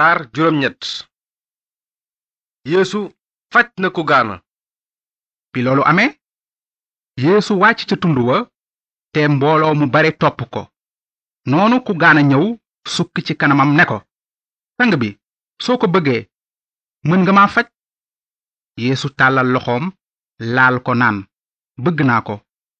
saar 0.00 0.18
juróom-ñett 0.34 0.82
yeesu 2.72 2.98
faj 3.52 3.66
na 3.82 3.88
ku 3.96 4.02
gaana 4.10 4.34
bi 5.52 5.58
loolu 5.64 5.82
amee 5.90 6.10
yéesu 7.24 7.52
wàcc 7.62 7.80
ca 7.88 7.96
tund 8.02 8.18
wa 8.28 8.36
te 9.12 9.20
mbooloo 9.32 9.74
mu 9.80 9.86
bare 9.94 10.10
topp 10.20 10.38
ko 10.54 10.60
noonu 11.50 11.76
ku 11.86 11.92
gaana 12.02 12.20
ñëw 12.30 12.44
sukk 12.94 13.14
ci 13.26 13.32
kanamam 13.40 13.70
ne 13.78 13.84
ko 13.90 13.98
sang 14.76 14.94
bi 15.00 15.08
soo 15.64 15.76
ko 15.80 15.86
bëggee 15.94 16.22
mën 17.08 17.20
nga 17.22 17.32
ma 17.36 17.44
faj 17.54 17.66
yéesu 18.82 19.06
tàllal 19.18 19.48
loxoom 19.54 19.84
laal 20.54 20.76
ko 20.86 20.92
naan 21.00 21.18
bëgg 21.84 21.98
naa 22.08 22.22
ko 22.28 22.34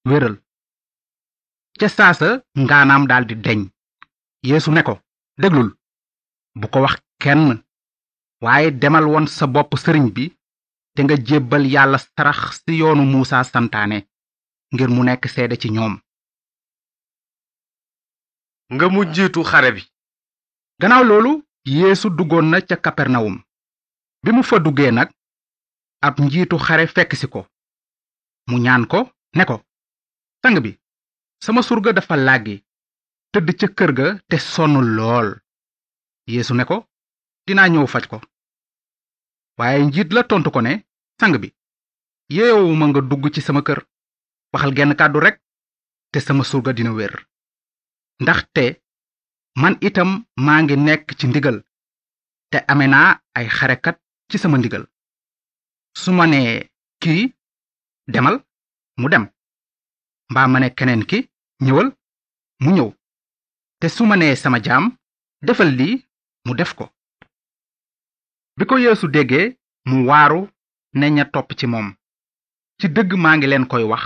wéral 0.09 0.35
ca 1.79 1.87
saasa 1.97 2.29
ngaanaam 2.65 3.03
daldi 3.11 3.35
deñ 3.45 3.61
yeesu 4.51 4.69
ne 4.73 4.83
ko 4.89 4.95
déglul 5.43 5.71
bu 6.63 6.69
ko 6.75 6.81
wax 6.87 6.97
kenn 7.23 7.47
waaye 8.45 8.71
demal 8.83 9.05
woon 9.13 9.27
sa 9.37 9.45
bopp 9.47 9.73
sëriñ 9.83 10.07
bi 10.17 10.25
te 10.95 11.01
nga 11.05 11.17
jébbal 11.29 11.65
yàlla 11.75 11.99
sarax 12.05 12.41
si 12.65 12.79
yoonu 12.81 13.05
muusa 13.13 13.45
santaane 13.53 13.99
ngir 14.73 14.89
mu 14.95 15.03
nekk 15.05 15.25
seede 15.35 15.57
ci 15.63 15.69
ñoom 15.77 15.95
nga 18.75 18.87
mu 18.93 19.01
xare 19.51 19.71
bi 19.77 19.83
gannaaw 20.81 21.05
loolu 21.11 21.33
yeesu 21.79 22.07
duggoon 22.17 22.47
na 22.51 22.59
ca 22.69 22.77
kapernawum 22.85 23.37
bi 24.25 24.31
mu 24.37 24.43
fa 24.49 24.57
duggee 24.65 24.91
nag 24.97 25.09
ab 26.07 26.15
njiitu 26.25 26.57
xare 26.67 26.85
fekk 26.95 27.13
si 27.21 27.27
ko 27.33 27.41
mu 28.49 28.57
ñaan 28.65 28.85
ko 28.93 28.99
ne 29.37 29.45
ko 29.51 29.57
sang 30.43 30.59
bi 30.65 30.73
sama 31.45 31.61
surga 31.69 31.91
dafa 31.93 32.15
làggi 32.17 32.57
tëdd 33.33 33.49
ca 33.59 33.67
kër 33.77 33.91
ga 33.99 34.07
te 34.29 34.37
sonn 34.53 34.75
lool 34.97 35.29
yeesu 36.33 36.55
ne 36.57 36.65
ko 36.71 36.77
dina 37.47 37.65
ñëw 37.73 37.87
faj 37.93 38.05
ko 38.11 38.17
waaye 39.59 39.79
njiit 39.87 40.09
la 40.15 40.23
tontu 40.31 40.49
ko 40.55 40.61
ne 40.67 40.73
sang 41.21 41.35
bi 41.43 41.49
yeewuma 42.37 42.85
nga 42.89 43.01
dugg 43.11 43.25
ci 43.35 43.41
sama 43.47 43.61
kër 43.67 43.81
waxal 44.53 44.73
genn 44.77 44.99
kàddu 45.01 45.19
rek 45.27 45.37
te 46.13 46.19
sama 46.27 46.43
surga 46.51 46.71
dina 46.77 46.93
wér 46.99 47.15
ndaxte 48.23 48.65
man 49.61 49.75
itam 49.89 50.11
maa 50.45 50.61
ngi 50.63 50.75
nekk 50.87 51.07
ci 51.19 51.25
ndigal 51.29 51.57
te 52.51 52.59
amena 52.73 52.93
naa 53.03 53.13
ay 53.39 53.47
xarekat 53.57 53.97
ci 54.31 54.37
sama 54.43 54.57
ndigal 54.59 54.85
su 56.01 56.11
ma 56.19 56.25
nee 56.33 56.53
kii 57.03 57.23
demal 58.13 58.37
mu 59.01 59.07
dem 59.13 59.25
mbaa 60.31 60.47
ma 60.53 60.59
ne 60.61 60.69
keneen 60.79 61.03
ki 61.11 61.19
ñëwal 61.67 61.89
mu 62.63 62.71
ñëw 62.77 62.91
te 63.81 63.87
su 63.95 64.03
ma 64.09 64.17
nee 64.19 64.35
sama 64.43 64.59
jaam 64.67 64.85
defal 65.47 65.71
lii 65.79 65.97
mu 66.49 66.53
def 66.61 66.73
ko 66.79 66.85
bi 68.59 68.65
ko 68.69 68.75
yeesu 68.83 69.07
déggee 69.15 69.47
mu 69.91 69.97
waaru 70.11 70.41
ne 70.99 71.07
ña 71.17 71.25
topp 71.33 71.49
ci 71.59 71.67
moom 71.73 71.89
ci 72.79 72.87
dëgg 72.97 73.11
maa 73.23 73.37
ngi 73.37 73.47
leen 73.51 73.67
koy 73.73 73.85
wax 73.93 74.05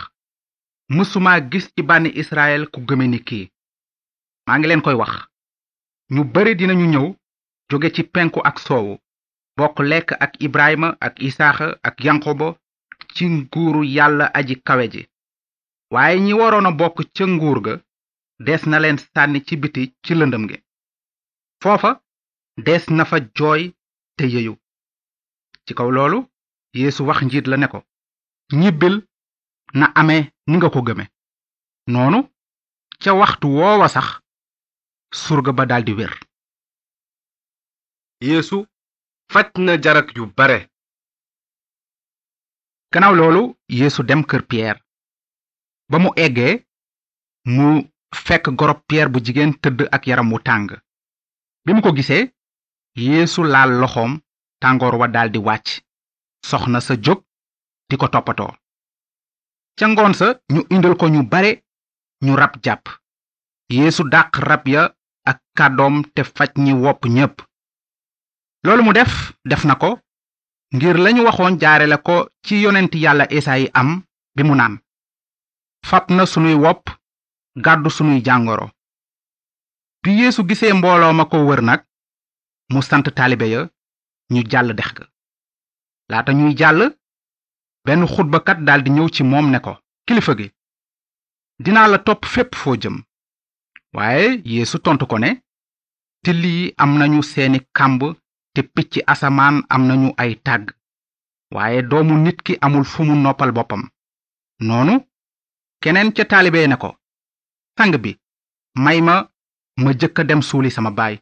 mësuma 0.97 1.33
gis 1.51 1.67
ci 1.75 1.81
bànni 1.89 2.11
israel 2.23 2.63
ku 2.73 2.79
gëme 2.89 3.07
ni 3.09 3.21
kii 3.29 3.47
maa 4.47 4.57
ngi 4.59 4.67
leen 4.71 4.83
koy 4.87 4.97
wax 5.03 5.13
ñu 6.15 6.23
bare 6.35 6.53
dinañu 6.59 6.87
ñëw 6.93 7.07
jóge 7.71 7.89
ci 7.95 8.03
penku 8.15 8.41
ak 8.49 8.57
soowu 8.67 8.95
bokk 9.57 9.77
lekk 9.91 10.09
ak 10.25 10.33
ibrahima 10.47 10.89
ak 11.07 11.15
isaax 11.29 11.57
ak 11.89 11.97
yanqoba 12.07 12.49
ci 13.15 13.25
nguuru 13.37 13.81
yàlla 13.97 14.27
aji 14.39 14.55
kawe 14.67 14.85
ji 14.93 15.03
waaye 15.95 16.17
ñi 16.27 16.33
waroon 16.41 16.69
a 16.71 16.77
bokk 16.81 16.97
ca 17.17 17.25
nguur 17.35 17.59
ga 17.67 17.75
des 18.47 18.63
na 18.71 18.79
leen 18.83 18.99
sànni 19.13 19.41
ci 19.47 19.55
biti 19.63 19.83
ci 20.05 20.13
lëndëm 20.19 20.45
gi 20.51 20.57
foofa 21.63 21.91
des 22.67 22.85
na 22.97 23.05
fa 23.11 23.19
jooy 23.37 23.63
te 24.19 24.25
yeyu 24.35 24.55
ci 25.67 25.73
kaw 25.79 25.89
loolu 25.97 26.19
yeesu 26.79 27.01
wax 27.09 27.19
njiit 27.25 27.47
la 27.49 27.57
ne 27.59 27.67
ko 27.73 27.79
na 29.81 29.87
amee 30.01 30.23
ni 30.49 30.55
nga 30.59 30.71
ko 30.75 30.81
gëme 30.87 31.05
noonu 31.93 32.19
ca 33.03 33.11
waxtu 33.21 33.47
woowa 33.57 33.89
sax 33.95 34.07
surga 35.23 35.53
ba 35.57 35.65
daldi 35.71 35.93
wér 35.99 36.13
yeesu 38.27 38.59
faj 39.33 39.49
na 39.67 39.73
jarak 39.83 40.09
yu 40.17 40.25
bare 40.39 40.59
gannaaw 42.93 43.15
loolu 43.19 43.43
yeesu 43.79 44.01
dem 44.09 44.23
kër 44.31 44.43
pierre 44.51 44.81
ba 45.91 45.97
mu 46.03 46.11
eggee 46.25 46.55
mu 47.55 47.67
fekk 48.27 48.45
gorob 48.59 48.81
pierre 48.89 49.13
bu 49.13 49.19
jigéen 49.25 49.53
tëdd 49.63 49.81
ak 49.97 50.03
yaram 50.11 50.29
wu 50.33 50.39
tàng 50.49 50.69
bi 51.65 51.71
mu 51.75 51.81
ko 51.85 51.91
gisee 51.99 52.25
yeesu 52.97 53.43
laal 53.45 53.71
loxoom 53.79 54.19
tàngoor 54.61 54.95
wa 54.95 55.07
daldi 55.09 55.39
wàcc 55.39 55.67
soxna 56.49 56.81
sa 56.81 56.95
jóg 57.05 57.21
di 57.89 57.97
ko 57.97 58.07
toppatoo 58.09 58.55
ca 59.79 59.87
ngoon 59.89 60.15
sa 60.15 60.27
ñu 60.53 60.61
indal 60.75 60.95
ko 60.97 61.07
ñu 61.09 61.23
bare 61.23 61.63
ñu 62.25 62.37
rab 62.37 62.53
jàpp 62.65 62.83
yéesu 63.69 64.03
dàq 64.13 64.31
rab 64.49 64.63
ya 64.69 64.95
ak 65.31 65.39
kàddoom 65.59 65.95
te 66.15 66.23
faj 66.25 66.51
ñi 66.65 66.73
wopp 66.73 67.01
ñépp 67.09 67.35
loolu 68.65 68.83
mu 68.85 68.93
def 68.93 69.33
def 69.45 69.65
na 69.65 69.75
ko 69.75 69.99
ngir 70.75 70.97
lañu 71.05 71.23
waxoon 71.25 71.59
jaare 71.61 71.87
la 71.87 71.99
ko 71.99 72.17
ci 72.45 72.63
yonent 72.63 72.93
yàlla 72.95 73.27
esayi 73.37 73.69
am 73.75 74.03
bi 74.35 74.43
mu 74.45 74.55
naan 74.55 74.75
fab 75.89 76.05
na 76.11 76.25
sunuy 76.27 76.55
wopp 76.55 76.83
gàddu 77.65 77.91
sunuy 77.91 78.23
jàngoro 78.27 78.67
bi 80.03 80.11
yeesu 80.21 80.43
gisee 80.49 80.73
mbooloo 80.73 81.13
ma 81.13 81.25
ko 81.25 81.39
wër 81.49 81.63
nag 81.63 81.81
mu 82.73 82.81
sant 82.83 83.07
taalibe 83.17 83.47
ya 83.55 83.61
ñu 84.33 84.41
jàll 84.51 84.71
dex 84.79 84.91
ga 84.99 85.05
laata 86.11 86.33
ñuy 86.33 86.55
jàll 86.61 86.81
benn 87.85 88.03
xutbakat 88.15 88.59
daldi 88.67 88.91
ñëw 88.97 89.09
ci 89.15 89.23
moom 89.31 89.47
ne 89.53 89.59
ko 89.67 89.73
kilifa 90.07 90.33
gi 90.39 90.47
dinaa 91.65 91.89
la 91.93 91.99
topp 92.07 92.21
fépp 92.35 92.51
foo 92.61 92.75
jëm 92.83 92.97
waaye 93.97 94.27
yéesu 94.53 94.77
tontu 94.85 95.05
ko 95.11 95.17
ne 95.19 95.31
till 96.25 96.45
yi 96.45 96.75
am 96.83 96.91
nañu 96.99 97.21
seeni 97.33 97.59
kàmb 97.77 98.01
te 98.55 98.61
picc 98.75 98.93
asamaan 99.13 99.57
am 99.75 99.83
nañu 99.89 100.09
ay 100.23 100.33
tàgg 100.47 100.67
waaye 101.55 101.81
doomu 101.91 102.15
nit 102.25 102.39
ki 102.47 102.53
amul 102.65 102.85
fu 102.93 103.01
mu 103.09 103.15
noppal 103.23 103.53
boppam 103.57 103.83
noonu 104.67 104.95
keneen 105.83 106.11
ca 106.17 106.25
taalibe 106.31 106.61
ne 106.69 106.77
ko 106.83 106.91
sang 107.79 107.95
bi 108.03 108.11
may 108.85 108.99
ma 109.07 109.15
ma 109.83 109.91
jëkk 110.01 110.19
a 110.21 110.23
dem 110.25 110.43
suuli 110.49 110.71
sama 110.75 110.91
baay 110.99 111.15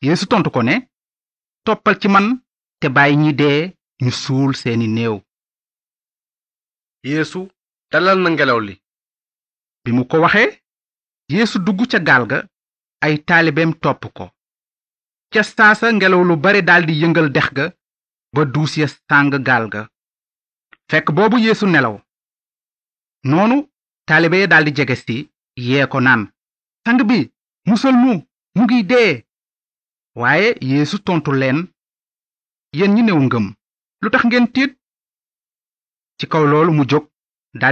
yéesu 0.00 0.26
ko 0.28 0.62
ne 0.62 0.86
toppal 1.64 1.98
ci 2.00 2.08
man 2.08 2.40
te 2.80 2.88
bàyyi 2.88 3.16
ñi 3.16 3.32
dee 3.34 3.74
ñu 4.02 4.10
seeni 4.54 4.86
néew 4.86 5.20
yeesu 7.04 7.48
dalal 7.92 8.18
na 8.22 8.30
ngelaw 8.30 8.60
li 8.60 8.74
bi 9.84 9.90
mu 9.92 10.04
ko 10.06 10.20
waxee 10.20 10.50
yeesu 11.32 11.58
dugg 11.58 11.80
ca 11.90 11.98
gaal 12.08 12.24
ga 12.30 12.38
ay 13.04 13.14
taalibeem 13.26 13.72
topp 13.82 14.02
ko 14.16 14.26
ca 15.32 15.42
saasa 15.42 15.86
ngelaw 15.92 16.22
lu 16.28 16.36
bare 16.44 16.62
daldi 16.68 16.94
yëngal 17.02 17.28
dex 17.34 17.46
ga 17.56 17.66
ba 18.34 18.44
duus 18.54 18.72
ya 18.76 18.86
sàng 18.88 19.30
gaal 19.48 19.64
ga 19.72 19.80
fekk 20.90 21.06
boobu 21.16 21.36
yeesu 21.46 21.66
nelaw 21.66 21.96
noonu 23.30 23.56
taalibe 24.08 24.36
ya 24.40 24.46
daldi 24.52 24.72
jege 24.76 24.96
si 25.04 25.16
yee 25.68 25.86
ko 25.92 25.98
naan 26.00 26.22
sang 26.84 27.00
bi 27.08 27.18
musal 27.68 27.94
nu 28.02 28.12
mu 28.56 28.62
ngi 28.64 28.82
dee 28.90 29.12
waaye 30.20 30.48
yeesu 30.72 30.96
tontu 31.06 31.30
leen 31.40 31.58
yen 32.78 32.90
ñi 32.94 33.02
newu 33.06 33.22
ngëm 33.26 33.46
lu 34.02 34.08
tax 34.12 34.22
ngeen 34.26 34.46
tiit 34.54 34.72
ci 36.18 36.24
kaw 36.32 36.44
loolu 36.50 36.70
mu 36.76 36.84
jóg 36.90 37.04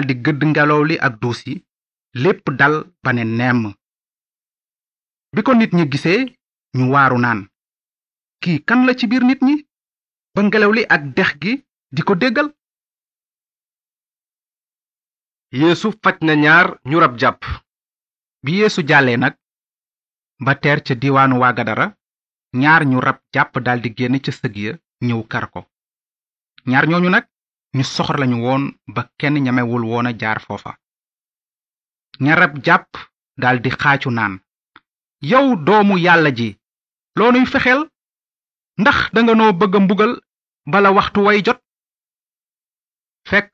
di 0.09 0.15
gëdd 0.25 0.41
ngelaw 0.51 0.81
li 0.89 0.97
ak 1.06 1.15
duus 1.21 1.39
yi 1.47 1.55
dal 2.61 2.75
ba 3.03 3.11
ne 3.12 3.23
nemm 3.39 3.62
bi 5.35 5.41
ko 5.47 5.53
nit 5.55 5.73
ñi 5.77 5.85
gisee 5.93 6.21
ñu 6.79 6.85
waaru 6.95 7.19
naan 7.21 7.41
kii 8.43 8.59
kan 8.69 8.81
la 8.87 8.93
ci 8.99 9.06
biir 9.11 9.25
nit 9.26 9.41
ñi 9.47 9.55
ba 10.35 10.41
ngelaw 10.43 10.73
li 10.76 10.82
ak 10.94 11.03
dex 11.17 11.31
gi 11.43 11.53
di 11.94 12.00
ko 12.06 12.12
déggal 12.23 12.49
yeesu 15.61 15.88
faj 16.03 16.17
na 16.26 16.35
ñaar 16.43 16.67
ñu 16.91 16.97
rab 17.00 17.15
jàpp 17.20 17.41
bi 18.44 18.50
yeesu 18.61 18.81
jàllee 18.88 19.17
nag 19.23 19.35
ba 20.44 20.53
teer 20.62 20.79
ca 20.87 20.94
diiwaanu 21.00 21.37
ñaar 22.62 22.82
ñu 22.91 22.99
rab 23.06 23.19
japp 23.35 23.53
dal 23.67 23.79
di 23.85 23.91
génn 23.97 24.14
ci 24.25 24.32
sëg 24.41 24.55
ya 24.64 24.73
ñëw 25.06 25.20
kar 25.32 25.47
ko 25.53 25.61
ñaar 26.70 26.85
ñooñu 26.91 27.11
nag 27.12 27.25
ñu 27.76 27.85
soxor 27.94 28.17
lañu 28.20 28.37
woon 28.44 28.62
ba 28.94 29.03
kenn 29.20 29.37
ñamewul 29.44 29.85
woon 29.91 30.06
a 30.11 30.12
jaar 30.20 30.38
foofa 30.47 30.73
ña 32.25 32.32
rab 32.41 32.53
japp 32.67 32.88
dal 33.43 33.56
di 33.64 33.70
xaacu 33.82 34.08
naan 34.17 34.35
yow 35.31 35.47
doomu 35.67 35.94
yàlla 36.05 36.31
ji 36.38 36.49
loo 37.19 37.32
fexel 37.53 37.81
ndax 38.82 38.99
da 39.12 39.19
nga 39.23 39.35
noo 39.38 39.53
bëgg 39.61 39.75
mbugal 39.85 40.12
bala 40.73 40.88
waxtu 40.97 41.19
way 41.26 41.38
jot 41.47 41.61
fekk 43.31 43.53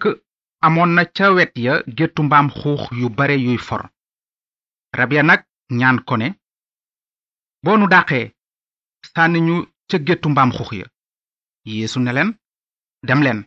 amoon 0.67 0.91
na 0.97 1.03
ca 1.17 1.27
wet 1.37 1.53
ya 1.65 1.73
gettu 1.99 2.21
mbaam 2.27 2.47
xuux 2.59 2.83
yu 3.01 3.07
bare 3.19 3.37
yuy 3.45 3.59
for 3.69 3.83
rab 4.99 5.11
ya 5.17 5.23
nag 5.31 5.41
ñaan 5.79 5.99
ko 6.09 6.15
ne 6.21 6.29
boo 7.65 7.77
sànni 9.15 9.41
ñu 9.49 9.57
ca 9.89 9.97
géttu 10.07 10.29
mbaam 10.33 10.51
xux 10.57 10.71
ya 10.81 10.87
yeesu 11.73 11.99
ne 12.01 12.13
leen 12.13 12.31
dem 13.07 13.21
leen 13.23 13.41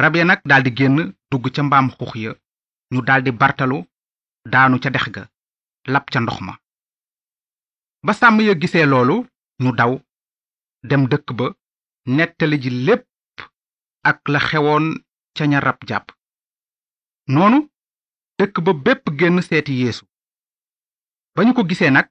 rab 0.00 0.14
ya 0.16 0.24
nag 0.24 0.40
daldi 0.48 0.70
génn 0.78 0.96
dugg 1.30 1.44
ca 1.54 1.62
mbaam 1.62 1.86
xux 1.98 2.10
ya 2.24 2.30
ñu 2.92 3.00
daldi 3.08 3.30
bartalu 3.40 3.78
daanu 4.52 4.78
ca 4.82 4.90
dex 4.94 5.04
ga 5.14 5.22
lap 5.92 6.06
ca 6.12 6.18
ndox 6.20 6.38
ma 6.46 6.52
ba 8.06 8.12
sàmm 8.20 8.38
ya 8.46 8.54
gisee 8.60 8.86
loolu 8.92 9.16
ñu 9.62 9.70
daw 9.78 9.92
dem 10.88 11.02
dëkk 11.10 11.28
ba 11.38 11.46
nettali 12.16 12.56
ji 12.62 12.70
lépp 12.86 13.08
ak 14.08 14.18
la 14.32 14.38
xewoon 14.48 14.84
ca 15.36 15.44
ña 15.46 15.60
rab 15.66 15.78
jàpp 15.88 16.06
noonu 17.32 17.58
dëkk 18.38 18.56
ba 18.64 18.72
bépp 18.84 19.04
génn 19.18 19.38
seeti 19.48 19.72
yeesu 19.82 20.04
ba 21.34 21.40
ñu 21.44 21.54
ko 21.56 21.64
gisee 21.70 21.90
nag 21.92 22.06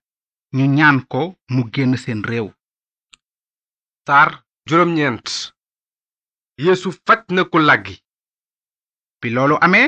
ñu 0.56 0.66
ñaan 0.78 0.98
ko 1.12 1.36
mu 1.54 1.62
génn 1.74 1.98
seen 2.04 2.22
réew 2.30 2.48
tar 4.08 4.30
juróom 4.68 4.92
ñeent 4.98 5.28
yeesu 6.66 6.88
faj 7.06 7.22
na 7.36 7.42
ko 7.52 7.58
làggi 7.60 7.96
bi 9.20 9.28
loolu 9.36 9.56
amee 9.66 9.88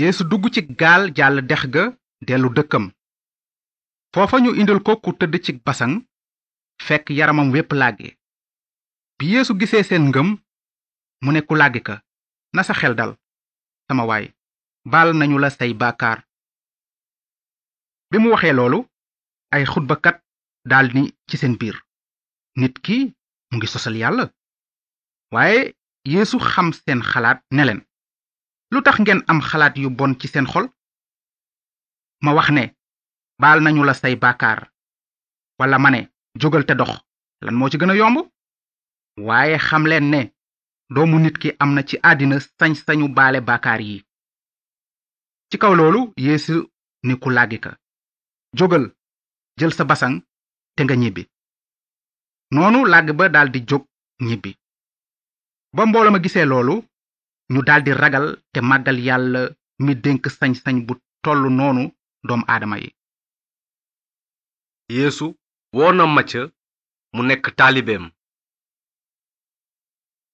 yeesu 0.00 0.22
dugg 0.26 0.44
ci 0.54 0.60
gaal 0.80 1.02
jàll 1.16 1.36
dex 1.48 1.62
ga 1.74 1.84
dellu 2.26 2.48
dëkkam 2.56 2.84
foofa 4.14 4.36
ñu 4.40 4.50
indil 4.60 4.80
ko 4.86 4.92
ku 5.04 5.10
tëdd 5.18 5.34
ci 5.44 5.52
basang 5.66 5.94
fekk 6.86 7.06
yaramam 7.18 7.52
wépp 7.54 7.70
làggi 7.80 8.10
bi 9.18 9.24
yeesu 9.34 9.52
gisee 9.60 9.84
seen 9.88 10.04
ngëm 10.08 10.28
mu 11.24 11.30
ne 11.32 11.40
ku 11.48 11.54
làggi 11.60 11.80
ka 11.88 11.96
na 12.56 12.62
sa 12.64 12.72
xel 12.80 12.94
dal 12.98 13.12
sama 13.86 14.04
waay 14.08 14.24
baal 14.92 15.10
nañu 15.16 15.36
la 15.40 15.50
say 15.50 15.72
baakaar 15.80 16.18
bi 18.10 18.16
mu 18.22 18.30
waxee 18.34 18.56
ay 19.54 19.62
xutbakat 19.72 20.16
daal 20.70 20.86
ni 20.94 21.02
ci 21.30 21.36
seen 21.38 21.54
biir 21.60 21.76
nit 22.60 22.74
ki 22.84 22.96
mu 23.50 23.54
ngi 23.56 23.66
sosal 23.74 23.94
yàlla 24.02 24.24
waaye 25.34 25.60
yéesu 26.12 26.36
xam 26.52 26.66
seen 26.82 27.00
xalaat 27.10 27.38
neleen 27.56 27.80
lu 28.72 28.78
tax 28.86 28.96
ngeen 29.00 29.20
am 29.30 29.40
xalaat 29.48 29.74
yu 29.82 29.88
bon 29.98 30.12
ci 30.20 30.26
seen 30.32 30.46
xol 30.52 30.66
ma 32.24 32.30
wax 32.36 32.48
ne 32.56 32.64
baal 33.42 33.58
nañu 33.64 33.82
la 33.84 33.94
say 33.94 34.14
baakaar 34.22 34.60
wala 35.60 35.78
ma 35.82 35.90
ne 35.90 36.00
jógal 36.40 36.64
te 36.66 36.74
dox 36.80 36.90
lan 37.44 37.54
moo 37.58 37.70
ci 37.70 37.78
gën 37.80 37.92
a 37.92 37.94
yomb 38.00 38.16
waaye 39.28 39.56
xam 39.68 39.84
leen 39.90 40.06
ne 40.12 40.20
doomu 40.94 41.16
nit 41.24 41.36
ki 41.42 41.48
am 41.62 41.70
na 41.74 41.82
ci 41.88 41.96
àddina 42.10 42.36
sañ-sañu 42.58 43.06
baale 43.18 43.40
baakaar 43.48 43.80
yi 43.88 43.96
ci 45.50 45.56
kaw 45.62 45.72
loolu 45.78 46.00
yeesu 46.26 46.54
ni 47.06 47.14
ku 47.22 47.28
làggi 47.36 47.58
ka 47.64 47.70
jógal 48.58 48.84
jël 49.58 49.72
sa 49.78 49.84
basan 49.90 50.14
te 50.76 50.80
nga 50.84 50.96
ñibbi 51.02 51.22
noonu 52.54 52.78
làgg 52.92 53.08
ba 53.18 53.24
daldi 53.34 53.58
jóg 53.68 53.84
ñibbi 54.28 54.50
ba 55.76 55.82
mboola 55.86 56.10
ma 56.12 56.22
gisee 56.24 56.46
loolu 56.50 56.74
ñu 57.52 57.60
daldi 57.68 57.90
ragal 58.02 58.26
te 58.52 58.58
màggal 58.70 58.98
yàlla 59.06 59.40
mi 59.84 59.92
dénk 60.04 60.22
sañ-sañ 60.38 60.76
bu 60.86 60.92
tollu 61.24 61.48
noonu 61.58 61.82
doomu 62.26 62.44
aadama 62.52 62.76
yi 62.82 62.88
yéesu 64.96 65.26
woo 65.76 65.92
na 65.96 66.04
macca 66.16 66.42
mu 67.14 67.20
nekk 67.28 67.44
taalibeem 67.58 68.04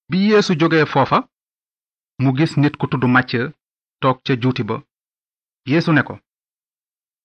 bi 0.08 0.16
yeesu 0.30 0.52
jógee 0.60 0.86
foofa 0.92 1.18
mu 2.22 2.28
gis 2.36 2.52
nit 2.60 2.74
ku 2.80 2.86
tudd 2.90 3.04
màcc 3.14 3.32
toog 4.00 4.18
ca 4.24 4.32
juuti 4.42 4.62
ba 4.68 4.76
yeesu 5.70 5.90
ne 5.94 6.02
ko 6.08 6.14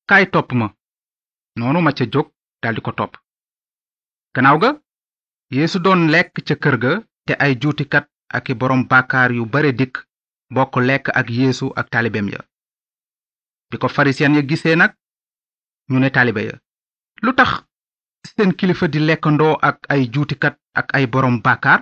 kaay 0.10 0.26
topp 0.34 0.50
ma 0.60 0.68
Nono 1.58 1.80
macca 1.82 2.06
jóg 2.14 2.28
di 2.76 2.82
ko 2.86 2.92
topp 3.00 3.14
gannaaw 4.34 4.58
ga 4.64 4.70
yeesu 5.56 5.78
doon 5.86 6.02
lekk 6.14 6.34
ca 6.48 6.56
kër 6.64 6.76
ga 6.84 6.92
te 7.28 7.34
ay 7.44 7.54
juutikat 7.62 8.06
ak 8.38 8.46
borom 8.60 8.82
bàkkaar 8.92 9.32
yu 9.38 9.46
bare 9.54 9.72
dikk 9.80 9.96
bokk 10.56 10.76
lekk 10.88 11.06
ak 11.20 11.28
yeesu 11.36 11.66
ak 11.80 11.88
taalibeem 11.92 12.28
ya 12.34 12.40
bi 13.70 13.76
ko 13.82 13.88
farisiyen 13.88 14.36
ya 14.38 14.42
gisee 14.50 14.76
nag 14.76 14.92
ñu 15.90 15.98
ne 16.00 16.10
taalibe 16.16 16.42
ya 16.50 16.56
lu 17.24 17.32
tax 17.38 17.50
seen 18.28 18.52
kilifa 18.60 18.88
di 18.88 19.00
lekkandoo 19.00 19.56
ak 19.68 19.78
ay 19.94 20.02
juutikat 20.14 20.56
ak 20.80 20.88
ay 20.98 21.06
borom 21.14 21.42
bàkkaar 21.46 21.80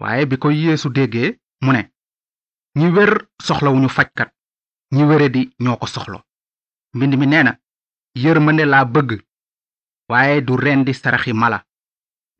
waaye 0.00 0.24
bi 0.30 0.36
ko 0.42 0.48
yeesu 0.50 0.88
déggee 0.96 1.30
mu 1.64 1.70
ne 1.72 1.82
ñi 2.78 2.86
wér 2.94 3.10
soxlawuñu 3.46 3.88
fajkat 3.96 4.30
ñi 4.94 5.02
wére 5.08 5.28
di 5.34 5.42
ñoo 5.64 5.76
ko 5.80 5.86
soxlo 5.94 6.18
mbind 6.96 7.14
mi 7.20 7.26
nee 7.26 7.52
yermane 8.20 8.64
la 8.64 8.84
bëgg 8.84 9.10
waaye 10.10 10.40
du 10.46 10.54
rendi 10.56 10.92
saraxi 10.94 11.32
mala 11.32 11.58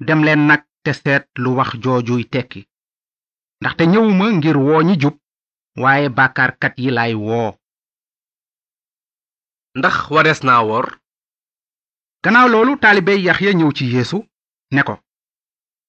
dem 0.07 0.21
leen 0.27 0.47
nag 0.49 0.63
te 0.85 0.93
seet 1.01 1.25
lu 1.43 1.51
wax 1.59 1.71
joojuy 1.83 2.23
tekki 2.35 2.61
ndaxte 3.61 3.83
ñëwuma 3.93 4.27
ngir 4.37 4.57
woo 4.65 4.81
ñi 4.89 4.95
jub 5.03 5.17
waaye 5.83 6.09
kat 6.61 6.75
yi 6.83 6.89
lay 6.97 7.13
woo 7.27 7.51
ndax 9.79 9.97
wares 10.13 10.41
naa 10.47 10.63
wor 10.69 10.87
gannaaw 12.23 12.49
loolu 12.53 12.73
taalibe 12.83 13.13
ya 13.27 13.33
ñëw 13.59 13.71
ci 13.77 13.85
yeesu 13.95 14.19
ne 14.75 14.83
ko 14.89 14.95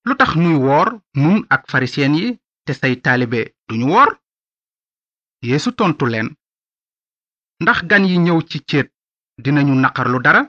lu 0.08 0.14
tax 0.20 0.32
nuy 0.42 0.58
woor 0.66 0.90
nun 1.22 1.38
ak 1.54 1.62
farisien 1.72 2.14
yi 2.20 2.28
te 2.66 2.72
say 2.80 2.94
taalibe 3.06 3.40
duñu 3.68 3.86
woor 3.94 4.10
yeesu 5.50 5.70
tontu 5.80 6.04
leen 6.14 6.28
ndax 7.64 7.78
gan 7.90 8.04
yi 8.10 8.16
ñëw 8.26 8.40
ci 8.50 8.60
dinañu 9.42 9.74
naqarlu 9.82 10.20
dara 10.26 10.42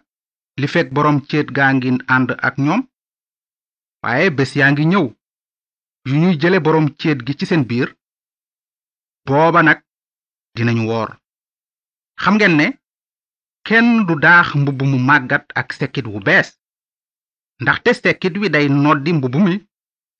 li 0.60 0.66
fekk 0.75 0.88
boroom 0.94 1.19
céet 1.31 1.48
gaa 1.56 1.70
ngi 1.76 1.90
ànd 2.14 2.31
ak 2.48 2.54
ñoom 2.66 2.81
waaye 4.02 4.26
bés 4.36 4.52
yaa 4.58 4.70
ngi 4.72 4.84
ñëw 4.92 5.06
yu 6.08 6.14
ñuy 6.22 6.34
jële 6.40 6.58
boroom 6.64 6.86
céet 7.00 7.19
gi 7.26 7.32
ci 7.38 7.44
seen 7.46 7.64
biir 7.70 7.88
booba 9.26 9.60
nag 9.62 9.78
dinañu 10.56 10.82
woor 10.90 11.10
xam 12.22 12.34
ngeen 12.36 12.54
ne 12.60 12.66
kenn 13.69 13.86
du 14.06 14.14
daax 14.25 14.48
mbubb 14.60 14.81
mu 14.90 14.98
màggat 15.08 15.46
ak 15.60 15.69
sekkit 15.78 16.06
wu 16.12 16.19
bees 16.26 16.48
ndaxte 17.62 17.90
sekkit 18.02 18.34
wi 18.40 18.48
day 18.54 18.66
noddi 18.82 19.10
mbubb 19.19 19.34
mi 19.46 19.54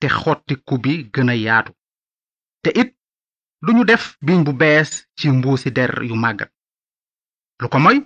te 0.00 0.06
xottiku 0.20 0.75
bi 0.82 0.93
gëna 1.14 1.34
yaatu 1.46 1.72
te 2.62 2.70
it 2.81 2.90
ñu 3.75 3.82
def 3.90 4.05
biiñ 4.26 4.40
bu 4.46 4.52
bees 4.62 4.90
ci 5.19 5.26
mbuusi 5.37 5.70
der 5.76 5.93
yu 6.08 6.14
màggat 6.25 6.50
lu 7.61 7.66
ko 7.72 7.78
moy 7.84 7.99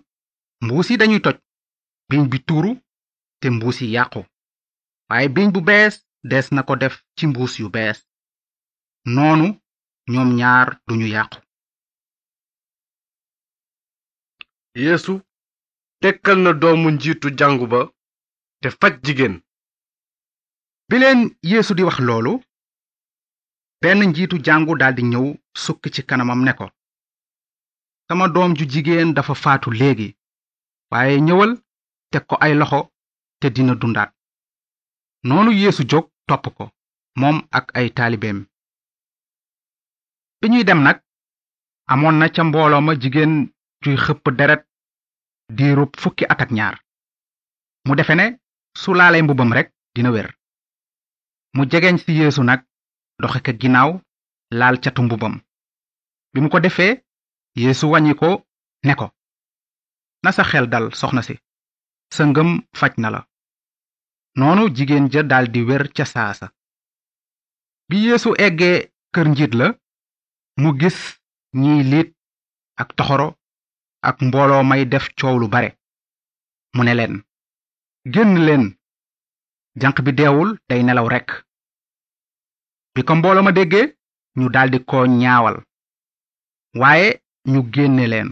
mbuus 0.65 0.87
yi 0.91 0.97
dañuy 1.01 1.21
toj 1.25 1.37
biñ 2.09 2.23
bi 2.31 2.39
tuuru 2.47 2.71
te 3.41 3.47
mbuus 3.55 3.77
yi 3.83 3.89
yàqu 3.97 4.21
waaye 5.09 5.29
biñ 5.35 5.49
bu 5.55 5.61
bees 5.69 5.95
des 6.31 6.47
na 6.55 6.61
ko 6.69 6.75
def 6.83 6.95
ci 7.17 7.25
mbuus 7.31 7.53
yu 7.61 7.67
bees 7.77 7.99
noonu 9.15 9.47
ñoom 10.13 10.31
ñaar 10.39 10.69
duñu 10.87 11.07
yàqu 11.15 11.39
yeesu 14.87 15.13
tekkal 16.03 16.39
na 16.45 16.51
doomu 16.63 16.89
njiitu 16.95 17.27
jàngu 17.39 17.67
ba 17.73 17.81
te 18.61 18.69
faj 18.81 18.95
jigéen 19.05 19.35
bi 20.89 20.97
yéesu 21.51 21.73
di 21.75 21.83
wax 21.89 21.99
loolu 22.09 22.33
benn 23.83 24.01
njiitu 24.11 24.37
jàngu 24.47 24.73
daldi 24.81 25.03
ñëw 25.13 25.27
sukk 25.63 25.83
ci 25.95 26.01
kanamam 26.09 26.41
ne 26.47 26.53
ko 26.59 26.67
sama 28.07 28.25
doom 28.35 28.51
ju 28.59 28.65
jigéen 28.73 29.11
dafa 29.17 29.35
faatu 29.45 29.71
léegi 29.81 30.09
waaye 30.93 31.17
ñëwal 31.29 31.51
teg 32.13 32.23
ko 32.29 32.35
ay 32.45 32.53
loxo 32.61 32.81
te 33.41 33.47
dina 33.55 33.73
dundaat 33.81 34.11
noonu 35.29 35.51
yéesu 35.61 35.83
jóg 35.91 36.05
topp 36.29 36.45
ko 36.57 36.65
moom 37.21 37.37
ak 37.59 37.67
ay 37.79 37.87
taalibeem 37.97 38.39
bi 40.39 40.47
ñuy 40.53 40.65
dem 40.69 40.81
nag 40.87 40.99
amoon 41.93 42.17
na 42.19 42.27
ca 42.35 42.43
mbooloo 42.49 42.83
ma 42.85 42.93
jigéen 43.03 43.33
juy 43.83 43.97
xëpp 44.05 44.25
deret 44.39 44.63
diirub 45.57 45.93
fukki 46.03 46.25
at 46.33 46.43
ak 46.45 46.51
ñaar 46.59 46.77
mu 47.87 47.93
defe 47.99 48.15
ne 48.19 48.27
su 48.83 48.89
laalee 48.99 49.25
mbubbam 49.25 49.55
rekk 49.57 49.69
dina 49.95 50.11
wér 50.15 50.29
mu 51.55 51.63
jegeñ 51.71 51.97
ci 52.05 52.11
yeesu 52.21 52.41
nag 52.49 52.61
doxe 53.21 53.39
ka 53.47 53.53
ginnaaw 53.61 53.91
laal 54.59 54.77
catu 54.83 55.01
mbubam 55.07 55.35
bi 56.33 56.39
mu 56.43 56.49
ko 56.53 56.59
defee 56.65 56.93
yéesu 57.63 57.85
wàññi 57.93 58.15
ko 58.21 58.29
ne 58.87 58.93
ko 59.01 59.07
na 60.25 60.31
sa 60.35 60.43
xel 60.45 60.67
dal 60.71 60.91
soxna 60.95 61.23
si 61.27 61.35
sa 62.15 62.25
ngëm 62.29 62.51
faj 62.79 62.93
na 63.03 63.09
la 63.15 63.21
noonu 64.39 64.63
jigéen 64.75 65.07
ja 65.13 65.23
dal 65.33 65.47
di 65.55 65.61
wer 65.69 65.85
ca 65.97 66.05
saasa 66.13 66.47
bi 67.89 67.97
yeesu 68.07 68.31
eggee 68.47 68.77
kër 69.15 69.27
njit 69.31 69.53
la 69.61 69.67
mu 70.61 70.69
gis 70.81 70.99
ñiy 71.61 71.83
liit 71.91 72.11
ak 72.83 72.89
toxoro 72.97 73.29
ak 74.09 74.17
mbooloo 74.27 74.65
may 74.71 74.83
def 74.93 75.07
coow 75.19 75.39
bare 75.55 75.71
mu 76.75 76.83
ne 76.85 76.93
leen 76.99 77.15
génn 78.15 78.33
leen 78.47 78.65
janq 79.81 79.97
bi 80.05 80.13
deewul 80.19 80.51
day 80.69 80.83
nelaw 80.85 81.07
rekk 81.15 81.29
bi 82.95 83.01
ko 83.07 83.13
mbooloo 83.19 83.45
ma 83.45 83.53
déggee 83.59 83.87
ñu 84.39 84.47
daldi 84.55 84.79
ko 84.91 84.97
ñaawal 85.21 85.57
waaye 86.81 87.09
ñu 87.53 87.61
génne 87.75 88.05
leen 88.13 88.31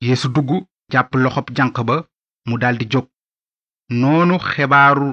yeesu 0.00 0.28
dugg 0.32 0.50
jàpp 0.92 1.10
loxob 1.22 1.46
janq 1.56 1.76
ba 1.88 1.96
mu 2.48 2.56
daldi 2.62 2.84
jóg 2.92 3.04
noonu 4.00 4.36
xibaaru 4.48 5.08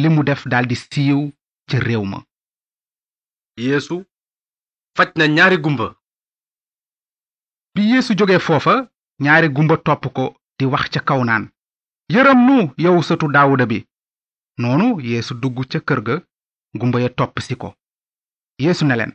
li 0.00 0.08
mu 0.14 0.22
def 0.28 0.42
daldi 0.50 0.74
siiw 0.76 1.20
ca 1.68 1.78
réew 1.86 2.04
ma 2.12 2.18
yeesu 3.64 3.96
faj 4.96 5.10
na 5.18 5.24
ñaari 5.36 5.56
gumba 5.64 5.86
bi 7.74 7.82
yeesu 7.92 8.12
jóge 8.18 8.38
foofa 8.46 8.74
ñaari 9.24 9.48
gumba 9.56 9.76
topp 9.86 10.04
ko 10.16 10.24
di 10.58 10.64
wax 10.72 10.84
ca 10.94 11.00
kaw 11.08 11.20
naan 11.24 11.44
yërëm 12.14 12.40
nu 12.46 12.56
yow 12.84 12.96
sëtu 13.08 13.26
daawuda 13.34 13.64
bi 13.70 13.78
noonu 14.60 14.86
yéesu 15.08 15.32
dugg 15.42 15.56
ca 15.70 15.78
kër 15.86 16.00
ga 16.06 16.14
gumba 16.78 16.98
ya 17.04 17.08
topp 17.18 17.34
si 17.46 17.54
ko 17.62 17.68
yéesu 18.64 18.84
ne 18.86 18.94
leen 18.98 19.12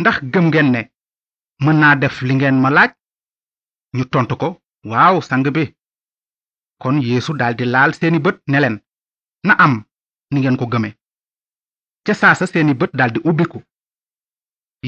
ndax 0.00 0.16
gëm 0.32 0.46
ngeen 0.48 0.68
ne 0.74 0.82
mën 1.64 1.76
naa 1.80 1.96
def 2.02 2.16
li 2.28 2.34
ngeen 2.36 2.58
ma 2.62 2.70
laaj 2.76 2.92
ñu 3.96 4.04
tontu 4.12 4.34
ko 4.42 4.48
waaw 4.90 5.16
sang 5.28 5.44
bi 5.56 5.64
kon 6.82 6.96
yeesu 7.08 7.30
daldi 7.40 7.64
laal 7.74 7.90
seeni 7.98 8.18
bët 8.24 8.36
ne 8.50 8.58
leen 8.62 8.76
na 9.46 9.52
am 9.64 9.74
ni 10.32 10.38
ngeen 10.40 10.58
ko 10.60 10.64
gëme 10.72 10.90
ca 12.06 12.12
saasa 12.20 12.44
seeni 12.52 12.74
bët 12.80 12.92
daldi 12.98 13.20
ubbiku 13.28 13.58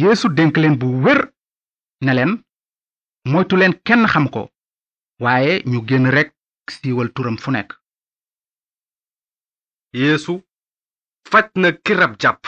yeesu 0.03 0.27
dénk 0.37 0.55
leen 0.61 0.77
bu 0.81 0.89
wér 1.05 1.21
ne 2.05 2.13
leen 2.19 2.33
moytu 3.31 3.55
leen 3.61 3.75
kenn 3.87 4.05
xam 4.13 4.27
ko 4.35 4.43
waaye 5.25 5.53
ñu 5.71 5.79
génn 5.89 6.07
rek 6.17 6.29
siiwal 6.75 7.09
turam 7.15 7.37
fu 7.43 7.49
nekk 7.53 7.71
yeesu 10.03 10.33
faj 11.31 11.47
kirab 11.85 12.13
jàpp 12.23 12.41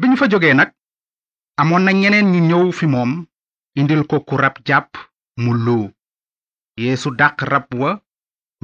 biñu 0.00 0.16
fa 0.20 0.26
jógee 0.32 0.54
nag 0.56 0.70
amoon 1.60 1.82
na 1.86 1.92
ñeneen 2.00 2.28
ñu 2.32 2.40
ñëw 2.48 2.62
fi 2.78 2.86
moom 2.94 3.12
indil 3.76 4.04
ko 4.08 4.20
ku 4.26 4.34
rab 4.36 4.56
jàpp 4.66 4.92
mu 5.42 5.52
luu 5.64 5.86
yeesu 6.80 7.08
dàq 7.18 7.38
rab 7.52 7.66
wa 7.80 7.90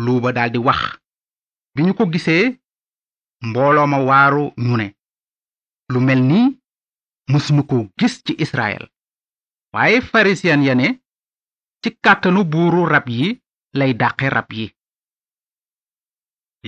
luu 0.05 0.19
ba 0.23 0.31
daldi 0.37 0.59
wax 0.67 0.81
bi 1.75 1.81
ñu 1.87 1.93
ko 1.99 2.05
gisee 2.13 2.45
mbooloo 3.49 3.87
ma 3.91 3.99
waaru 4.09 4.45
ñu 4.67 4.75
ne 4.81 4.89
lu 5.93 6.01
mel 6.07 6.21
nii 6.31 6.47
ko 7.71 7.79
gis 7.99 8.15
ci 8.25 8.33
israel 8.45 8.85
waaye 9.75 9.97
farisiyen 10.11 10.63
ya 10.69 10.75
ne 10.75 10.87
ci 11.83 11.89
kàttanu 12.05 12.41
buuru 12.51 12.81
rab 12.93 13.07
yi 13.19 13.29
lay 13.79 13.93
dàqe 14.01 14.27
rab 14.37 14.49
yi 14.59 14.67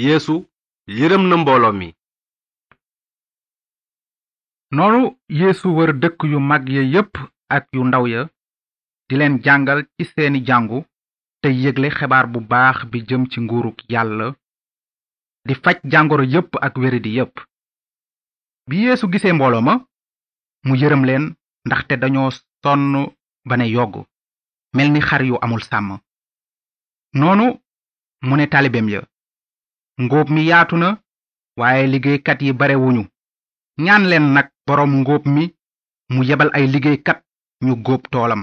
yeesu 0.06 0.34
yërëm 0.98 1.22
na 1.28 1.36
mbooloo 1.42 1.74
mi 1.80 1.88
noonu 4.74 5.00
yeesu 5.40 5.66
wër 5.76 5.90
dëkk 6.02 6.18
yu 6.32 6.38
mag 6.50 6.62
ya 6.76 6.82
yépp 6.94 7.12
ak 7.48 7.68
yu 7.72 7.82
ndaw 7.88 8.04
ya 8.06 8.22
di 9.08 9.14
leen 9.16 9.34
jàngal 9.44 9.80
ci 9.96 10.02
seeni 10.12 10.40
jàngu 10.48 10.78
te 11.40 11.48
yëgle 11.62 11.88
xibaar 11.98 12.26
bu 12.32 12.40
baax 12.52 12.78
bi 12.90 12.98
jëm 13.08 13.22
ci 13.30 13.38
nguuruk 13.42 13.78
yàlla 13.92 14.28
di 15.46 15.54
faj 15.62 15.78
jàngoro 15.92 16.24
yépp 16.32 16.50
ak 16.66 16.74
wéridi 16.80 17.10
yépp 17.18 17.34
bi 18.68 18.76
yeesu 18.84 19.06
gisee 19.12 19.32
mbooloo 19.36 19.62
ma 19.66 19.74
mu 20.66 20.74
yërëm 20.80 21.02
leen 21.08 21.24
ndaxte 21.66 21.94
dañoo 22.02 22.30
sonn 22.62 22.82
ba 23.48 23.54
ne 23.56 23.66
yogg 23.76 23.94
mel 24.74 24.88
ni 24.92 25.00
xar 25.08 25.22
yu 25.28 25.36
amul 25.44 25.62
sàmm 25.68 25.88
noonu 27.18 27.46
mu 28.26 28.34
ne 28.36 28.44
taalibeem 28.52 28.88
ya 28.94 29.00
ngóob 30.04 30.28
mi 30.34 30.42
yaatu 30.50 30.76
na 30.82 30.88
waaye 31.60 31.84
liggéeykat 31.92 32.38
yi 32.42 32.50
barewuñu 32.58 33.02
ñaan 33.84 34.02
nag 34.34 34.48
boroom 34.66 34.92
ngóob 35.00 35.22
mi 35.34 35.44
mu 36.12 36.20
yebal 36.28 36.50
ay 36.54 36.66
liggéeykat 36.72 37.18
ñu 37.64 37.74
góob 37.86 38.02
toolam 38.12 38.42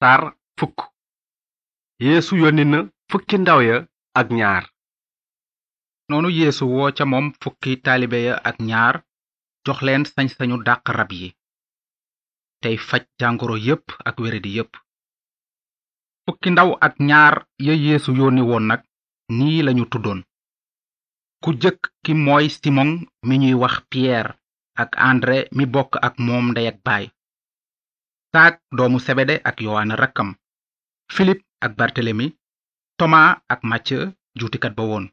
saar 0.00 0.22
fukk 0.58 0.78
yeesu 2.06 2.32
yónni 2.40 2.64
ak 4.18 4.26
ñaar 4.38 4.64
noonu 6.08 6.28
yeesu 6.40 6.62
woo 6.72 6.90
ca 6.96 7.04
moom 7.10 7.26
fukki 7.42 7.72
taalibe 7.84 8.18
ya 8.26 8.34
ak 8.48 8.56
ñaar 8.70 8.94
jox 9.64 9.78
leen 9.86 10.04
sañ-sañu 10.12 10.56
dàq 10.66 10.82
rab 10.96 11.10
yi 11.18 11.28
tey 12.62 12.76
faj 12.88 13.04
jàngoro 13.20 13.56
yépp 13.68 13.84
ak 14.08 14.16
wéradi 14.22 14.50
yépp 14.56 14.72
fukki 16.24 16.48
ndaw 16.52 16.70
ak 16.86 16.94
ñaar 17.10 17.34
ya 17.66 17.74
yéesu 17.84 18.10
yónni 18.18 18.42
nag 18.68 18.80
nii 19.38 19.62
lañu 19.66 19.84
tuddoon 19.92 20.20
ku 21.42 21.48
jëkk 21.62 21.80
ki 22.04 22.12
mooy 22.26 22.46
simon 22.60 22.90
mi 23.26 23.34
ñuy 23.42 23.56
wax 23.62 23.74
piyeer 23.92 24.28
ak 24.78 24.94
andre 24.94 25.50
mi 25.58 25.66
bokk 25.66 25.98
ak 26.06 26.22
moom 26.26 26.46
ndey 26.54 26.66
ak 26.70 26.78
baay 26.86 27.04
saak 28.32 28.54
doomu 28.76 28.98
sebede 29.06 29.36
ak 29.48 29.56
yowaana 29.64 29.94
rakkam 30.02 30.30
filip 31.14 31.40
ak 31.64 31.72
bartelemi 31.78 32.26
toma 32.98 33.22
ak 33.52 33.60
macce 33.70 33.98
juutikat 34.38 34.72
ba 34.78 34.84
woon 34.90 35.06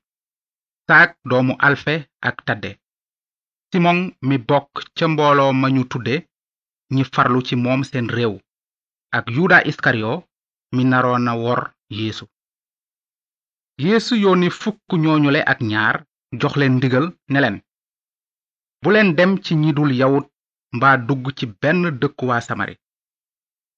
saak 0.88 1.12
doomu 1.29 1.53
alfe 1.67 1.95
ak 2.27 2.38
tadde 2.45 2.72
simon 3.74 4.00
mi 4.27 4.38
bokk 4.50 4.69
ca 4.98 5.05
mbooloo 5.10 5.50
ma 5.62 5.67
ñu 5.75 5.84
tudde 5.91 6.15
ñi 6.93 7.03
farlu 7.13 7.39
ci 7.48 7.55
moom 7.63 7.81
seen 7.89 8.05
réew 8.15 8.34
ak 9.17 9.25
yuda 9.36 9.57
iskariyo 9.69 10.13
mi 10.75 10.84
naroon 10.91 11.25
wor 11.43 11.62
yeesu 11.98 12.25
yeesu 13.86 14.13
bu 18.86 18.92
leen 18.94 19.10
dem 19.18 19.32
ci 19.44 19.51
ñi 19.62 19.70
dul 19.77 19.92
yawut 20.01 20.25
mba 20.75 20.89
dugg 21.08 21.25
ci 21.38 21.46
benn 21.62 21.80
waa 22.30 22.42
samari 22.48 22.75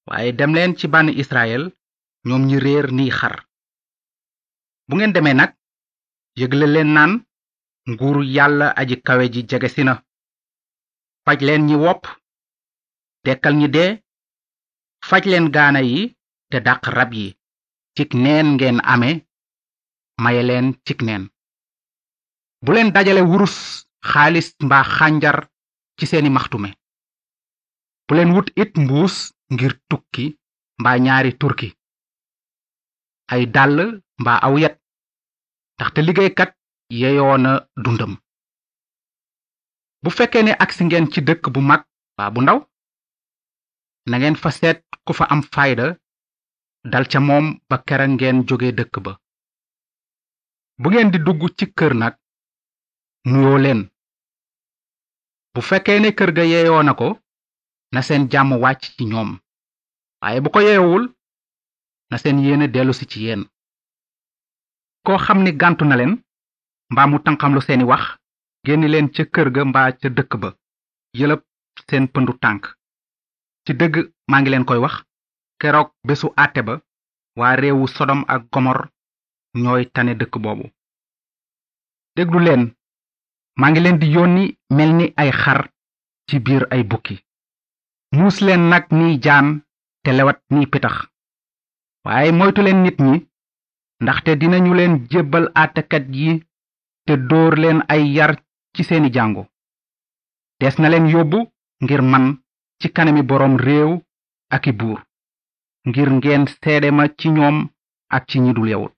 waaye 0.08 0.32
dem 0.40 0.52
leen 0.58 0.72
ci 0.80 0.86
ban 0.94 1.08
israel 1.24 1.64
ñoom 2.28 2.44
ñi 2.50 2.58
réer 2.66 2.88
ni 2.98 3.06
xar 3.20 3.36
bu 4.88 4.94
ngeen 4.96 5.14
demee 5.16 5.36
nag 5.40 5.52
yëgle 6.40 6.66
leen 6.74 6.90
naan 6.96 7.14
nguuru 7.90 8.22
yàlla 8.36 8.68
aji 8.80 8.96
kawe 9.08 9.26
ji 9.34 9.42
jege 9.50 9.70
si 9.76 9.82
na 9.88 9.94
faj 11.26 11.40
leen 11.48 11.64
ñi 11.68 11.76
wopp 11.84 12.04
dekkal 13.26 13.56
ñi 13.60 13.68
dee 13.76 13.92
faj 15.10 15.24
leen 15.32 15.48
gaana 15.56 15.82
yi 15.92 16.02
te 16.50 16.58
dàq 16.68 16.82
rab 16.98 17.12
yi 17.20 17.26
cig 17.96 18.10
neen 18.24 18.48
ngeen 18.56 18.78
ame 18.94 19.10
maye 20.24 20.42
leen 20.50 20.68
cig 20.86 21.00
neen 21.08 21.24
bu 22.64 22.70
leen 22.76 22.90
dajale 22.96 23.22
wurus 23.32 23.58
xaalis 24.06 24.48
mbaa 24.66 24.84
khanjar 24.96 25.38
ci 25.98 26.06
seeni 26.12 26.30
maxtume 26.36 26.70
bu 28.06 28.12
leen 28.16 28.34
wut 28.36 28.48
it 28.62 28.72
mbuus 28.84 29.16
ngir 29.54 29.74
tukki 29.90 30.26
mbaa 30.80 30.98
ñaari 31.06 31.32
turki 31.42 31.70
ay 33.34 33.44
dàll 33.56 33.76
mbaa 34.22 34.40
aw 34.46 34.54
yet 34.64 34.76
ndaxte 35.76 36.00
liggéeykat 36.08 36.52
yeyona 37.02 37.52
dundam 37.84 38.14
bu 40.04 40.10
fekkee 40.18 40.44
ne 40.46 40.54
agsi 40.64 40.82
ngeen 40.86 41.08
ci 41.12 41.20
dëkk 41.28 41.44
bu 41.54 41.60
mag 41.70 41.82
mbaa 42.16 42.34
bu 42.34 42.40
ndaw 42.44 42.60
na 44.10 44.16
ngeen 44.18 44.38
fa 44.44 44.50
seet 44.60 44.80
ku 45.06 45.12
fa 45.18 45.26
am 45.34 45.42
fayda 45.54 45.86
dal 46.92 47.06
ca 47.12 47.20
moom 47.28 47.46
ba 47.70 47.76
kera 47.88 48.06
ngeen 48.14 48.38
jóge 48.48 48.70
dëkk 48.78 48.96
ba 49.06 49.14
bu 50.82 50.88
ngeen 50.90 51.12
di 51.14 51.20
dugg 51.26 51.42
ci 51.58 51.66
kër 51.78 51.94
nag 52.02 52.16
nuyoo 53.32 53.58
leen 53.64 53.82
bu 55.54 55.60
fekkee 55.70 56.00
ne 56.02 56.10
kër 56.18 56.32
ga 56.38 56.44
yeeyoo 56.52 56.82
na 56.86 56.94
ko 57.00 57.08
na 57.94 58.00
seen 58.08 58.24
jàmm 58.32 58.50
wàcc 58.64 58.84
ci 58.96 59.04
ñoom 59.12 59.30
waaye 60.22 60.40
bu 60.44 60.50
ko 60.54 60.60
yeewul 60.68 61.04
na 62.12 62.16
seen 62.22 62.38
yéene 62.46 62.68
dellusi 62.74 63.06
ci 63.12 63.18
yéen 63.26 63.44
koo 65.06 65.18
xam 65.26 65.40
ni 65.44 65.52
gàntu 65.62 65.84
na 65.88 65.96
leen 66.00 66.14
mbaa 66.92 67.08
mu 67.10 67.18
lu 67.54 67.62
seeni 67.66 67.84
wax 67.92 68.06
génni 68.66 68.88
leen 68.94 69.08
ca 69.16 69.24
kër 69.34 69.48
ga 69.56 69.62
mbaa 69.70 69.88
ca 70.00 70.08
dëkk 70.18 70.32
ba 70.44 70.50
yëlëb 71.20 71.42
seen 71.90 72.06
pëndu 72.14 72.34
tànk 72.44 72.64
ci 73.66 73.72
dëgg 73.80 73.94
maa 74.30 74.40
ngi 74.42 74.50
leen 74.52 74.66
koy 74.68 74.80
wax 74.84 74.96
keroog 75.60 75.90
bésu 76.08 76.28
àtte 76.44 76.62
ba 76.68 76.74
waa 77.40 77.56
réewu 77.62 77.86
sodom 77.96 78.22
ak 78.34 78.42
gomor 78.54 78.80
ñooy 79.62 79.84
tane 79.94 80.16
dëkk 80.20 80.34
boobu 80.44 80.66
maa 83.60 83.72
ngi 83.74 83.82
leen 83.82 83.98
di 84.00 84.08
yónni 84.16 84.44
mel 84.76 84.92
ni 84.96 85.06
ay 85.22 85.32
xar 85.42 85.60
ci 86.30 86.40
biir 86.40 86.64
ay 86.74 86.84
bukki 86.86 87.16
muus 88.16 88.38
leen 88.46 88.64
nag 88.70 88.86
ni 88.94 89.18
jaan 89.24 89.48
te 90.04 90.10
lewat 90.14 90.40
ni 90.50 90.68
pitax 90.72 90.98
waaye 92.06 92.32
moytu 92.32 92.62
leen 92.64 92.80
nit 92.84 92.98
ñi 93.06 93.16
ndaxte 94.04 94.32
dinañu 94.40 94.74
leen 94.76 94.94
jébbal 95.10 95.46
àttakat 95.62 96.06
yi 96.20 96.40
te 97.06 97.14
dóor 97.30 97.54
leen 97.60 97.80
ay 97.94 98.04
yar 98.16 98.32
ci 98.76 98.82
seeni 98.84 99.10
jango 99.16 99.44
des 100.60 100.76
na 100.80 100.90
leen 100.90 101.08
yóbbu 101.14 101.40
ngir 101.84 102.02
man 102.12 102.26
ci 102.80 102.88
kanami 102.96 103.24
boroom 103.30 103.56
réew 103.66 103.92
ak 104.56 104.66
buur 104.80 105.00
ngir 105.88 106.10
ngeen 106.12 106.44
seede 106.62 106.90
ma 106.92 107.04
ci 107.18 107.28
ñoom 107.30 107.58
ak 108.16 108.24
ci 108.30 108.38
ñi 108.40 108.54
dul 108.54 108.70
yawut 108.70 108.94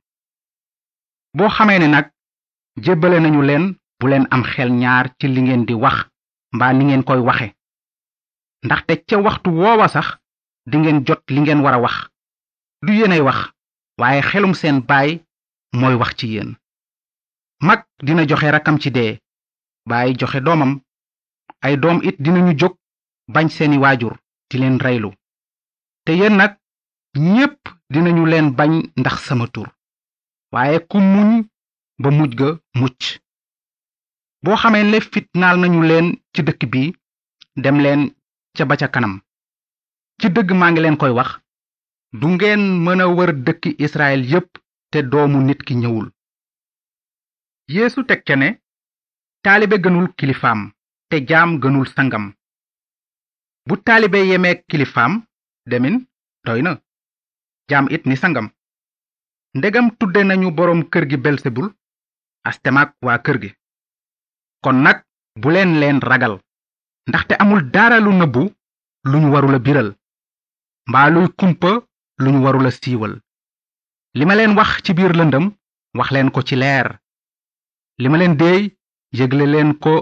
boo 1.35 1.47
ne 1.65 1.87
nag 1.87 2.05
jébbale 2.83 3.19
nañu 3.21 3.41
leen 3.41 3.78
bu 4.01 4.07
len 4.07 4.23
am 4.31 4.43
xel 4.47 4.69
ñaar 4.81 5.05
ci 5.19 5.27
li 5.27 5.41
ngeen 5.45 5.63
di 5.67 5.73
wax 5.83 5.99
mba 6.55 6.67
ni 6.73 6.83
ngeen 6.87 7.03
koy 7.03 7.21
waxe 7.27 7.47
te 8.87 8.93
ci 9.07 9.15
waxtu 9.27 9.49
woowa 9.59 9.87
sax 9.95 10.07
di 10.71 10.75
ngeen 10.81 10.99
jot 11.07 11.21
li 11.33 11.39
ngeen 11.41 11.61
wara 11.65 11.79
wax 11.85 11.95
du 12.85 12.91
yéenay 12.99 13.21
wax 13.27 13.39
waaye 14.01 14.21
xelum 14.29 14.53
seen 14.59 14.77
baay 14.89 15.11
mooy 15.79 15.95
wax 16.01 16.11
ci 16.19 16.27
yeen 16.33 16.49
mag 17.67 17.79
dina 18.05 18.23
joxe 18.29 18.47
rakam 18.51 18.77
ci 18.81 18.89
dee 18.97 19.19
baay 19.89 20.09
joxe 20.19 20.39
doomam 20.45 20.71
ay 21.65 21.75
doom 21.77 21.99
it 22.07 22.15
dinañu 22.21 22.53
jóg 22.59 22.73
bañ 23.35 23.47
seeni 23.49 23.77
waajur 23.77 24.13
di 24.49 24.57
leen 24.57 24.79
raylu 24.79 25.11
te 26.05 26.11
yéen 26.19 26.35
nag 26.37 26.53
ñépp 27.33 27.59
dinañu 27.93 28.25
leen 28.25 28.47
bañ 28.57 28.71
ndax 29.01 29.15
sama 29.27 29.47
tur 29.47 29.67
waaye 30.53 30.79
ku 30.89 30.97
muñ 30.99 31.29
ba 32.01 32.09
mujj 32.17 32.33
ga 32.39 32.49
mucc 32.79 32.99
boo 34.43 34.55
xamee 34.61 34.83
ne 34.91 34.99
fitnaal 35.13 35.57
nañu 35.61 35.81
leen 35.89 36.07
ci 36.33 36.41
dëkk 36.47 36.63
bi 36.73 36.81
dem 37.63 37.77
leen 37.83 38.01
ca 38.57 38.63
ba 38.69 38.75
ca 38.81 38.87
kanam 38.93 39.13
ci 40.19 40.27
dëgg 40.35 40.49
maa 40.59 40.71
ngi 40.71 40.81
leen 40.83 40.97
koy 41.01 41.11
wax 41.19 41.29
du 42.19 42.27
ngeen 42.35 42.61
mën 42.85 43.01
a 43.03 43.05
wër 43.17 43.31
dëkki 43.47 43.69
Israël 43.85 44.21
yépp 44.31 44.49
te 44.91 44.99
doomu 45.11 45.39
nit 45.47 45.61
ki 45.67 45.73
ñëwul. 45.81 46.07
yéesu 47.75 47.99
teg 48.05 48.21
ca 48.27 48.35
ne 48.35 48.49
taalibe 49.43 49.75
gënul 49.83 50.07
kilifaam 50.17 50.59
te 51.09 51.15
jaam 51.29 51.49
gënul 51.63 51.85
sangam 51.95 52.25
bu 53.67 53.73
taalibe 53.85 54.17
yemee 54.29 54.61
kilifaam 54.69 55.13
demin 55.69 55.95
doy 56.45 56.61
na 56.63 56.71
jaam 57.69 57.85
it 57.95 58.03
ni 58.05 58.15
sangam 58.23 58.47
ndegam 59.57 59.87
tudde 59.97 60.21
nañu 60.25 60.49
boroom 60.57 60.81
kër 60.91 61.05
gi 61.09 61.17
belsebul 61.23 61.67
astemaak 62.47 62.91
waa 63.07 63.17
kër 63.25 63.39
gi. 63.43 63.51
kon 64.63 64.81
nak 64.83 65.05
bu 65.41 65.49
len 65.49 65.79
len 65.79 65.99
ragal 65.99 66.39
te 67.27 67.35
amul 67.39 67.61
dara 67.71 67.99
lu 67.99 68.11
luñu 69.11 69.27
waru 69.33 69.49
la 69.51 69.59
biral 69.59 69.89
mba 70.89 71.01
luy 71.13 71.27
kumpa 71.39 71.69
luñu 72.23 72.39
waru 72.45 72.59
la 72.65 72.71
siwal 72.71 73.13
lima 74.17 74.33
len 74.35 74.51
wax 74.57 74.69
ci 74.85 74.91
bir 74.97 75.11
lendem 75.19 75.45
wax 75.97 76.09
len 76.15 76.27
ko 76.35 76.39
ci 76.47 76.55
leer 76.55 76.87
lima 78.01 78.17
len 78.17 78.33
dey 78.41 78.61
yegle 79.17 79.45
len 79.53 79.69
ko 79.83 79.95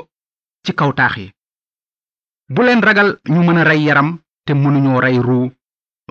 ci 0.66 0.72
kaw 0.80 0.92
tax 1.00 1.14
yi 1.22 1.28
bu 2.54 2.62
len 2.68 2.80
ragal 2.88 3.10
ñu 3.34 3.42
mëna 3.48 3.64
ray 3.70 3.82
yaram 3.88 4.10
te 4.46 4.52
ñoo 4.54 5.00
ray 5.06 5.18
ru 5.28 5.42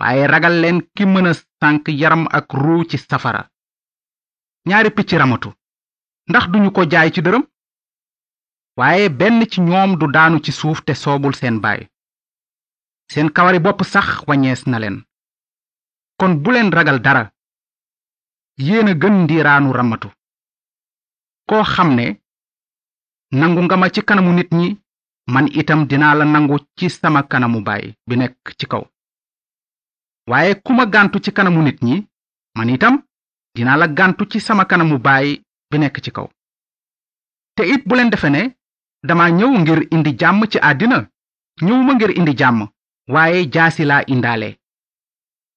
waye 0.01 0.27
ragal 0.35 0.55
len 0.65 0.77
ki 0.95 1.05
mëna 1.15 1.33
sank 1.61 1.83
yaram 2.03 2.23
ak 2.39 2.47
ru 2.63 2.77
ci 2.89 2.97
safara 2.99 3.43
ñaari 4.69 4.91
picc 4.97 5.11
ramatu 5.21 5.51
ndax 6.29 6.45
duñu 6.53 6.69
ko 6.77 6.83
jaay 6.93 7.11
ci 7.15 7.21
deureum 7.23 7.47
waaye 8.77 9.09
benn 9.11 9.45
ci 9.51 9.61
ñoom 9.61 9.97
du 9.99 10.07
daanu 10.13 10.41
ci 10.41 10.53
suuf 10.53 10.83
te 10.85 10.93
soobul 10.95 11.35
seen 11.35 11.59
baay 11.61 11.89
seen 13.13 13.31
kawari 13.31 13.59
bopp 13.59 13.83
sax 13.85 14.25
waññees 14.27 14.63
na 14.67 14.79
leen 14.79 15.03
kon 16.21 16.35
buleen 16.43 16.71
ragal 16.73 17.01
dara 17.01 17.31
yéen 18.59 18.89
a 18.89 18.95
gën 18.95 19.23
ndiiraanu 19.23 19.73
ramatu 19.73 20.09
koo 21.49 21.65
xam 21.75 21.91
ne 21.95 22.07
nangu 23.39 23.61
nga 23.63 23.77
ma 23.79 23.91
ci 23.91 24.01
kanamu 24.05 24.33
nit 24.35 24.51
ñi 24.53 24.79
man 25.33 25.47
itam 25.61 25.87
dinaa 25.87 26.15
la 26.15 26.25
nangu 26.25 26.57
ci 26.77 26.91
sama 26.91 27.23
kanamu 27.23 27.61
baay 27.67 27.95
bi 28.09 28.17
nekk 28.17 28.47
ci 28.59 28.67
kaw 28.71 28.85
waaye 30.29 30.55
ku 30.65 30.71
ma 30.75 30.85
gàntu 30.87 31.19
ci 31.25 31.31
kanamu 31.33 31.63
nit 31.63 31.79
ñi 31.83 32.07
man 32.59 32.71
itam 32.75 32.95
dinaa 33.55 33.77
la 33.81 33.87
gàntu 33.89 34.25
ci 34.31 34.39
sama 34.41 34.65
kanamu 34.67 34.99
baay 34.99 35.29
bi 35.71 35.79
nekk 35.79 35.97
ci 36.05 36.11
kaw 36.17 36.29
te 37.57 37.63
it 37.73 37.83
bu 37.89 37.95
defe 38.11 38.29
ne 38.33 38.56
dama 39.09 39.27
ñëw 39.39 39.53
ngir 39.63 39.81
indi 39.95 40.11
jàmm 40.21 40.41
ci 40.53 40.59
àddina 40.71 40.99
ñëwuma 41.67 41.93
ngir 41.97 42.11
indi 42.19 42.33
jàmm 42.41 42.59
waaye 43.15 43.39
jaasi 43.55 43.83
laa 43.91 44.05
indaale 44.15 44.49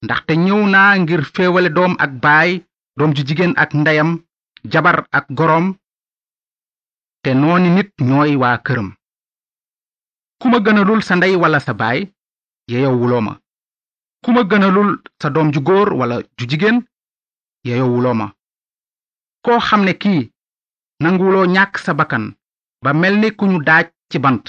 ndaxte 0.05 0.33
ñëw 0.45 0.61
naa 0.73 0.91
ngir 1.01 1.21
feewale 1.35 1.69
doom 1.77 1.93
ak 2.03 2.11
baay 2.23 2.51
doom 2.97 3.11
ju 3.15 3.21
jigéen 3.27 3.53
ak 3.63 3.69
ndayam 3.81 4.09
jabar 4.71 4.97
ak 5.17 5.25
gorom 5.37 5.67
te 7.23 7.29
nooni 7.41 7.69
nit 7.77 7.89
ñooy 8.09 8.33
waa 8.41 8.57
këram 8.65 8.89
kuma 10.41 10.57
gënalul 10.65 11.01
sa 11.07 11.13
ndey 11.17 11.33
wala 11.41 11.59
sa 11.67 11.73
baay 11.81 11.99
yeyowuloo 12.71 13.33
kuma 14.23 14.41
gënalul 14.49 14.91
sa 15.21 15.27
doom 15.33 15.47
ju 15.53 15.59
góor 15.67 15.89
wala 15.99 16.15
ju 16.37 16.43
jigéen 16.49 16.77
yeyowuloo 17.67 18.15
ma 18.19 18.27
koo 19.45 19.59
xam 19.67 19.81
ne 19.87 19.93
kii 20.01 20.21
nanguloo 21.01 21.45
sa 21.85 21.93
bakkan 21.99 22.25
ba 22.83 22.91
melni 22.99 23.29
kuñu 23.37 23.59
daaj 23.67 23.85
ci 24.09 24.17
bant 24.23 24.45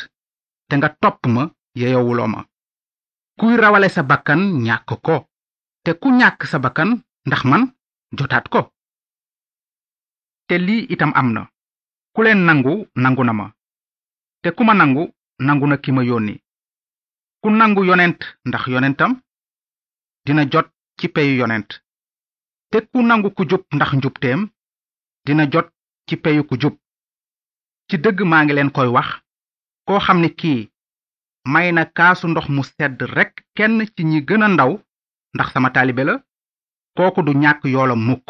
te 0.68 0.74
nga 0.76 0.88
topp 1.02 1.20
ma 1.34 1.42
yeyowuloo 1.80 2.28
ma 2.34 2.40
kuy 3.38 3.54
rawale 3.62 3.88
sa 3.88 4.02
bakkan 4.10 4.40
ñàkk 4.66 4.90
ko 5.06 5.16
te 5.84 5.90
ku 6.00 6.08
ñàkk 6.20 6.40
sa 6.50 6.58
bakkan 6.64 6.90
ndax 7.26 7.42
man 7.50 7.62
jotaat 8.18 8.46
ko 8.52 8.60
te 10.48 10.54
li 10.58 10.76
itam 10.94 11.12
amna, 11.20 11.40
na 11.44 11.50
ku 12.14 12.20
leen 12.24 12.40
nangu 12.46 12.72
nangu 13.02 13.22
na 13.24 13.32
ma 13.32 13.46
te 14.42 14.48
ku 14.56 14.62
ma 14.64 14.74
nangu 14.74 15.02
nangu 15.46 15.66
na 15.66 15.76
ki 15.82 15.90
ma 15.92 16.02
yónni 16.10 16.34
ku 17.42 17.48
nangu 17.50 17.82
yonent 17.88 18.20
ndax 18.48 18.62
yonentam 18.72 19.12
dina 20.24 20.42
jot 20.52 20.68
ci 20.98 21.06
peyu 21.14 21.34
yonent 21.40 21.68
te 22.70 22.78
ku 22.90 22.98
nangu 23.02 23.28
ku 23.36 23.42
jub 23.50 23.62
ndax 23.76 23.90
njubteem 23.98 24.40
dina 25.26 25.44
jot 25.52 25.66
ci 26.08 26.14
peyu 26.22 26.42
ku 26.48 26.54
jub 26.62 26.79
ci 27.90 27.96
dëgg 28.04 28.18
maa 28.30 28.42
ngi 28.44 28.54
leen 28.56 28.70
koy 28.76 28.88
wax 28.96 29.08
koo 29.86 30.00
xam 30.04 30.18
ne 30.22 30.28
kii 30.40 30.62
may 31.52 31.68
na 31.76 31.82
kaasu 31.96 32.24
ndox 32.28 32.46
mu 32.54 32.62
sedd 32.74 32.98
rekk 33.16 33.34
kenn 33.56 33.76
ci 33.94 34.02
ñi 34.10 34.18
gën 34.28 34.44
a 34.46 34.48
ndaw 34.54 34.72
ndax 35.34 35.48
sama 35.52 35.68
taalibe 35.74 36.02
la 36.08 36.14
kooku 36.96 37.20
du 37.26 37.32
ñàkk 37.42 37.62
yoola 37.74 37.94
mukk 38.08 38.26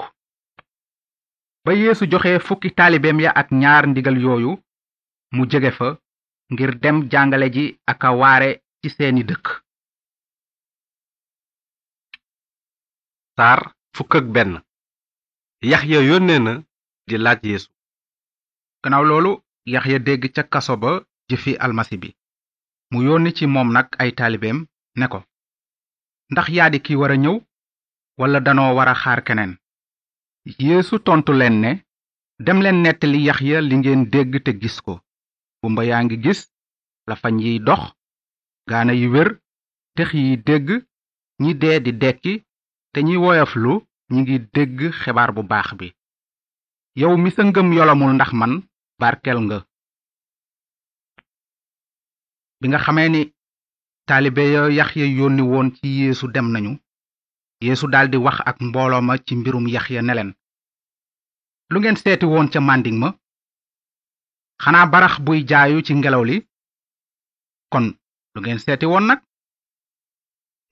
ba 1.64 1.70
yeesu 1.80 2.04
joxe 2.12 2.30
fukki 2.46 2.68
taalibeem 2.78 3.18
ya 3.24 3.30
ak 3.40 3.48
ñaar 3.62 3.84
ndigal 3.90 4.16
yooyu 4.24 4.52
mu 5.34 5.42
jege 5.50 5.70
fa 5.78 5.88
ngir 6.52 6.70
dem 6.82 6.96
jàngale 7.10 7.46
ji 7.54 7.64
aka 7.92 8.06
a 8.12 8.16
waare 8.20 8.48
ci 8.80 8.88
seeni 8.96 9.22
dëkk 9.28 9.46
saar 13.36 13.60
fukk 13.96 14.12
ak 14.18 14.26
laaj 15.70 15.82
yeesu 17.50 17.66
ya 19.70 19.98
dégg 20.02 20.32
ca 20.34 20.42
kaso 20.42 20.74
ba 20.82 20.92
jëfi 21.30 21.54
almasi 21.62 21.96
bi 22.02 22.10
mu 22.92 23.02
yónni 23.06 23.30
ci 23.36 23.46
moom 23.46 23.70
nag 23.72 23.86
ay 24.02 24.10
taalibeem 24.18 24.58
ne 24.98 25.06
ko 25.12 25.18
ndax 26.32 26.46
yaa 26.56 26.70
di 26.72 26.78
ki 26.82 26.94
war 26.98 27.10
a 27.10 27.16
ñëw 27.16 27.36
walla 28.18 28.40
danoo 28.40 28.74
war 28.76 28.88
a 28.90 28.94
xaar 29.02 29.20
keneen 29.26 29.52
yéesu 30.58 30.98
tontu 31.00 31.32
leen 31.32 31.56
ne 31.60 31.70
dem 32.44 32.60
leen 32.62 32.82
nettali 32.82 33.18
yaxya 33.26 33.60
li 33.60 33.76
ngeen 33.76 34.10
dégg 34.12 34.42
te 34.44 34.50
gis 34.60 34.76
ko 34.84 34.94
gumba 35.62 35.82
yaa 35.84 36.02
ngi 36.04 36.16
gis 36.24 36.40
lafañ 37.08 37.36
yiy 37.42 37.58
dox 37.66 37.82
gaana 38.70 38.92
yi 38.92 39.06
wér 39.14 39.28
tex 39.96 40.10
yi 40.14 40.36
dégg 40.48 40.66
ñi 41.42 41.50
dee 41.62 41.78
di 41.84 41.92
dekki 42.02 42.34
te 42.92 42.98
ñi 43.06 43.16
woyoflu 43.24 43.72
ñi 44.12 44.18
ngi 44.22 44.36
dégg 44.54 44.78
xibaar 45.00 45.30
bu 45.34 45.42
baax 45.50 45.68
bi 45.78 45.88
yow 47.00 47.14
mi 47.22 47.30
sa 47.30 47.42
ngëm 47.44 47.72
yolomul 47.76 48.12
ndax 48.14 48.32
man 48.40 48.54
barkel 49.00 49.38
nga 49.48 49.58
bi 52.60 52.66
nga 52.68 52.80
xamee 52.84 53.08
ni 53.12 53.22
taalibe 54.06 54.44
yo 54.54 54.62
ya 54.68 54.74
yaxya 54.78 55.06
yónni 55.18 55.42
woon 55.50 55.68
ci 55.76 55.86
yeesu 55.98 56.24
dem 56.34 56.48
nañu 56.52 56.72
yeesu 57.64 57.86
daldi 57.92 58.18
wax 58.24 58.36
ak 58.50 58.56
mbooloo 58.66 59.02
ma 59.06 59.14
ci 59.26 59.32
mbirum 59.36 59.64
yaxya 59.76 60.02
ne 60.02 60.14
lu 61.72 61.76
ngeen 61.80 61.96
seeti 62.02 62.26
woon 62.32 62.48
ca 62.52 62.58
manding 62.60 62.98
ma 63.02 63.08
xanaa 64.62 64.86
barax 64.92 65.14
buy 65.24 65.38
jaayu 65.50 65.82
ci 65.86 65.92
ngelaw 65.94 66.22
li 66.28 66.36
kon 67.72 67.86
lu 68.34 68.38
ngeen 68.40 68.58
seeti 68.64 68.86
woon 68.92 69.04
nag 69.08 69.20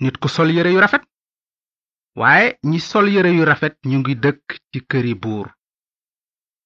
nit 0.02 0.16
ku 0.20 0.28
sol 0.34 0.50
yére 0.56 0.70
yu 0.74 0.80
rafet 0.84 1.02
waaye 2.20 2.46
ñi 2.70 2.78
sol 2.90 3.06
yére 3.14 3.30
yu 3.36 3.42
rafet 3.50 3.74
ñu 3.90 3.96
ngi 4.00 4.14
dëkk 4.22 4.46
ci 4.70 4.78
këri 4.90 5.14
buur 5.22 5.46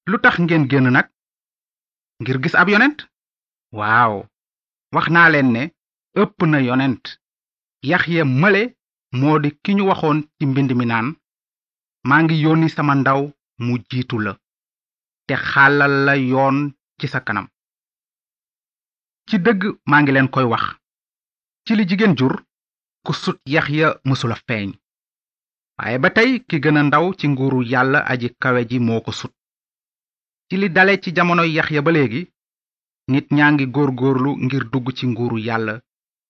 lu 0.09 0.17
tax 0.23 0.35
ngeen 0.39 0.67
génn 0.71 0.87
nag 0.95 1.07
ngir 2.23 2.39
gis 2.43 2.55
ab 2.57 2.67
yonent 2.73 2.99
waaw 3.77 4.13
wax 4.95 5.05
naa 5.15 5.27
leen 5.33 5.49
ne 5.55 5.61
ëpp 6.21 6.39
na 6.51 6.57
yonent 6.69 7.03
yaxya 7.89 8.23
male 8.41 8.63
moo 9.19 9.35
di 9.43 9.49
ki 9.63 9.71
ñu 9.77 9.83
waxoon 9.91 10.19
ci 10.37 10.43
mbind 10.49 10.71
mi 10.79 10.85
naan 10.91 11.07
maa 12.07 12.21
ngi 12.23 12.35
yónni 12.43 12.67
sama 12.75 12.93
ndaw 13.01 13.21
mu 13.63 13.73
jiitu 13.89 14.17
la 14.25 14.31
te 15.27 15.33
xàllal 15.49 15.93
la 16.07 16.13
yoon 16.31 16.57
ci 16.99 17.05
sa 17.13 17.19
kanam 17.27 17.47
ci 19.27 19.35
dëgg 19.45 19.61
maa 19.89 20.01
ngi 20.01 20.11
leen 20.13 20.29
koy 20.33 20.45
wax 20.53 20.63
ci 21.65 21.71
li 21.77 21.83
jigéen 21.89 22.17
jur 22.19 22.35
ku 23.05 23.11
sut 23.23 23.39
yaxya 23.53 23.87
mësula 24.07 24.37
feeñ 24.47 24.69
waaye 25.77 25.97
ba 26.03 26.09
tey 26.15 26.29
ki 26.47 26.55
gën 26.63 26.79
ndaw 26.87 27.05
ci 27.19 27.25
nguuru 27.31 27.59
yàlla 27.71 27.99
aji 28.11 28.27
kawe 28.41 28.61
ji 28.69 28.77
moo 28.87 29.01
ko 29.07 29.11
sut 29.19 29.33
ci 30.49 30.55
li 30.61 30.67
dale 30.75 30.93
ci 31.03 31.09
jamonoy 31.17 31.49
ya 31.57 31.81
ba 31.85 31.91
léegi 31.95 32.21
nit 33.11 33.27
ñaa 33.37 33.51
ngi 33.53 33.65
góor 33.75 33.91
góorlu 33.99 34.31
ngir 34.45 34.63
dugg 34.71 34.87
ci 34.97 35.03
nguuru 35.11 35.37
yàlla 35.47 35.75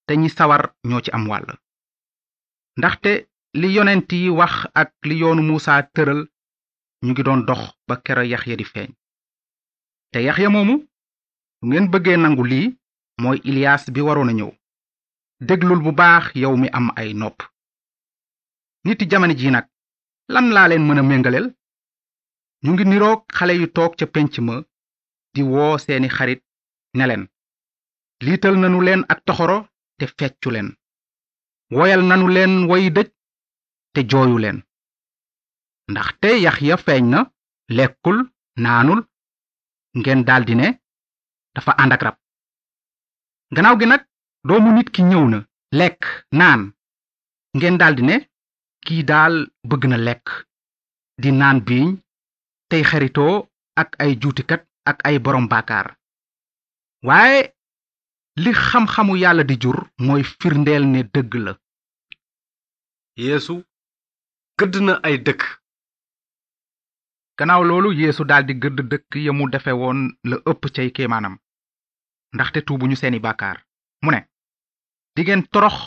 te 0.07 0.13
ñi 0.21 0.29
sawar 0.37 0.63
ñoo 0.89 1.01
ci 1.05 1.09
am 1.15 1.25
wàll 1.29 1.45
ndaxte 2.79 3.11
li 3.59 3.67
yonent 3.75 4.09
yi 4.19 4.29
wax 4.39 4.53
ak 4.81 4.89
li 5.07 5.15
yoonu 5.21 5.41
muusa 5.47 5.73
tëral 5.93 6.21
ñu 7.03 7.09
ngi 7.11 7.23
doon 7.25 7.41
dox 7.47 7.61
ba 7.87 7.95
kero 8.05 8.21
yaxya 8.33 8.55
di 8.59 8.63
feeñ 8.71 8.89
te 10.11 10.17
ya 10.25 10.33
moomu 10.53 10.75
bu 10.77 10.87
ngeen 11.67 11.87
bëggee 11.91 12.17
nangu 12.19 12.43
lii 12.51 12.67
mooy 13.21 13.37
iliyaas 13.49 13.83
bi 13.93 14.01
waroon 14.07 14.29
a 14.29 14.33
ñëw 14.37 14.51
déglul 15.47 15.81
bu 15.85 15.91
baax 16.01 16.25
yow 16.41 16.53
mi 16.61 16.67
am 16.77 16.87
ay 17.01 17.09
nopp 17.21 17.37
niti 18.85 19.03
jamono 19.11 19.33
ji 19.39 19.47
nag 19.51 19.65
lan 20.33 20.47
laa 20.55 20.67
leen 20.69 20.85
mën 20.87 20.99
a 20.99 21.03
méngaleel 21.09 21.47
ñu 22.65 22.71
ngi 22.73 22.83
niroog 22.87 23.21
xale 23.37 23.53
yu 23.59 23.67
toog 23.75 23.91
ca 23.99 24.05
penc 24.13 24.35
ma 24.47 24.55
di 25.33 25.41
woo 25.51 25.75
seeni 25.83 26.09
xarit 26.15 26.41
ne 26.97 27.03
leen 27.09 27.23
liital 28.25 28.55
nanu 28.61 28.79
leen 28.87 29.01
ak 29.11 29.19
toxoro 29.25 29.57
te 29.99 30.05
feccu 30.19 30.49
leen 30.55 30.69
woyal 31.75 32.01
nanu 32.09 32.27
leen 32.35 32.53
woy 32.69 32.83
dëj 32.95 33.09
te 33.93 33.99
jooyu 34.09 34.37
leen 34.43 34.57
ndaxte 35.91 36.29
yax 36.43 36.57
ya 36.69 36.75
feeñ 36.85 37.03
na 37.13 37.19
lekkul 37.77 38.19
naanul 38.63 39.01
ngeen 39.99 40.21
daldi 40.27 40.55
ne 40.57 40.67
dafa 41.55 41.71
ànd 41.81 41.93
ak 41.93 42.01
rab 42.05 42.17
gannaaw 43.55 43.75
gi 43.79 43.87
nag 43.89 44.03
doomu 44.47 44.69
nit 44.75 44.89
ki 44.95 45.01
ñëw 45.09 45.25
na 45.31 45.39
lekk 45.79 46.01
naan 46.39 46.61
ngeen 47.57 47.77
ne 48.09 48.15
kii 48.85 49.03
daal 49.09 49.33
bëgg 49.69 49.83
na 49.89 49.97
lekk 50.07 50.27
di 51.21 51.29
naan 51.41 51.59
biiñ 51.67 51.89
tey 52.73 52.81
xaritoo 52.89 53.33
ak 53.81 53.89
ay 54.03 54.11
juutikat 54.21 54.61
ak 54.91 54.97
ay 55.07 55.17
borom 55.25 55.45
baakaar 55.47 55.87
waaye 57.07 57.39
li 58.43 58.49
xam 58.67 58.87
yàlla 59.23 59.43
di 59.49 59.55
jur 59.63 59.77
mooy 60.05 60.23
firndeel 60.39 60.83
ne 60.93 61.01
dëgg 61.15 61.33
la 61.45 61.53
yeesu 63.25 63.55
gëdd 64.57 64.75
na 64.85 64.93
ay 65.07 65.15
dëkk 65.27 65.41
gannaaw 67.37 67.61
loolu 67.69 67.89
yeesu 68.01 68.21
daldi 68.25 68.57
gëdd 68.63 68.79
dëkk 68.91 69.11
ya 69.25 69.31
mu 69.37 69.45
defe 69.53 69.77
woon 69.81 69.99
la 70.29 70.35
ëpp 70.51 70.63
cay 70.75 70.89
kéemaanam 70.95 71.37
ndaxte 72.33 72.65
tuubuñu 72.67 72.95
seeni 72.99 73.21
baakaar 73.25 73.57
mu 74.03 74.09
ne 74.11 74.19
dingeen 75.15 75.45
torox 75.53 75.77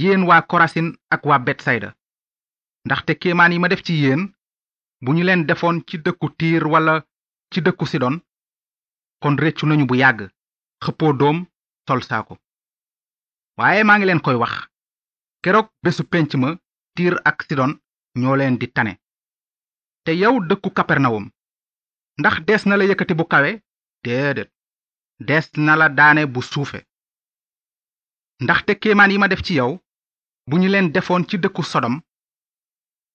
yéen 0.00 0.24
waa 0.28 0.42
korasin 0.50 0.88
ak 1.14 1.22
waa 1.28 1.44
betsayda 1.46 1.90
ndaxte 2.86 3.12
kéemaan 3.22 3.52
yi 3.54 3.58
ma 3.60 3.68
def 3.72 3.84
ci 3.88 3.92
yéen 4.02 4.22
bu 5.04 5.10
ñu 5.16 5.22
leen 5.26 5.42
defoon 5.48 5.76
ci 5.88 5.96
dëkku 6.06 6.26
tiir 6.38 6.62
wala 6.72 6.94
ci 7.52 7.58
dëkku 7.66 7.84
sidon 7.92 8.14
kon 9.22 9.34
réccu 9.42 9.64
nañu 9.66 9.84
bu 9.88 9.94
yàgg 10.02 10.18
xëppoo 10.84 11.12
doom 11.20 11.38
sol 11.86 12.00
saako 12.08 12.34
waaye 13.58 13.82
maa 13.86 13.96
ngi 13.98 14.06
leen 14.08 14.22
koy 14.26 14.36
wax 14.42 14.54
keroog 15.42 15.68
bésu 15.82 16.02
pénc 16.12 16.30
ma 16.42 16.48
tiir 16.94 17.14
ak 17.30 17.38
sidon 17.46 17.72
ñoo 18.20 18.36
leen 18.40 18.54
di 18.60 18.66
tane 18.76 18.92
te 20.04 20.12
yow 20.22 20.34
dëkku 20.48 20.68
kapernawum 20.76 21.26
ndax 22.20 22.36
des 22.48 22.62
na 22.68 22.74
la 22.78 22.84
yëkkati 22.88 23.14
bu 23.18 23.24
kawe 23.32 23.50
déedéet 24.04 24.50
dees 25.26 25.46
na 25.66 25.72
la 25.80 25.88
daane 25.98 26.22
bu 26.34 26.40
suufe 26.52 26.80
ndaxte 28.42 28.72
kéemaan 28.82 29.12
yi 29.12 29.18
ma 29.20 29.28
def 29.30 29.42
ci 29.46 29.52
yow 29.60 29.72
bu 30.48 30.54
ñu 30.60 30.68
leen 30.72 30.92
defoon 30.94 31.22
ci 31.28 31.36
dëkku 31.42 31.62
sodom 31.72 31.94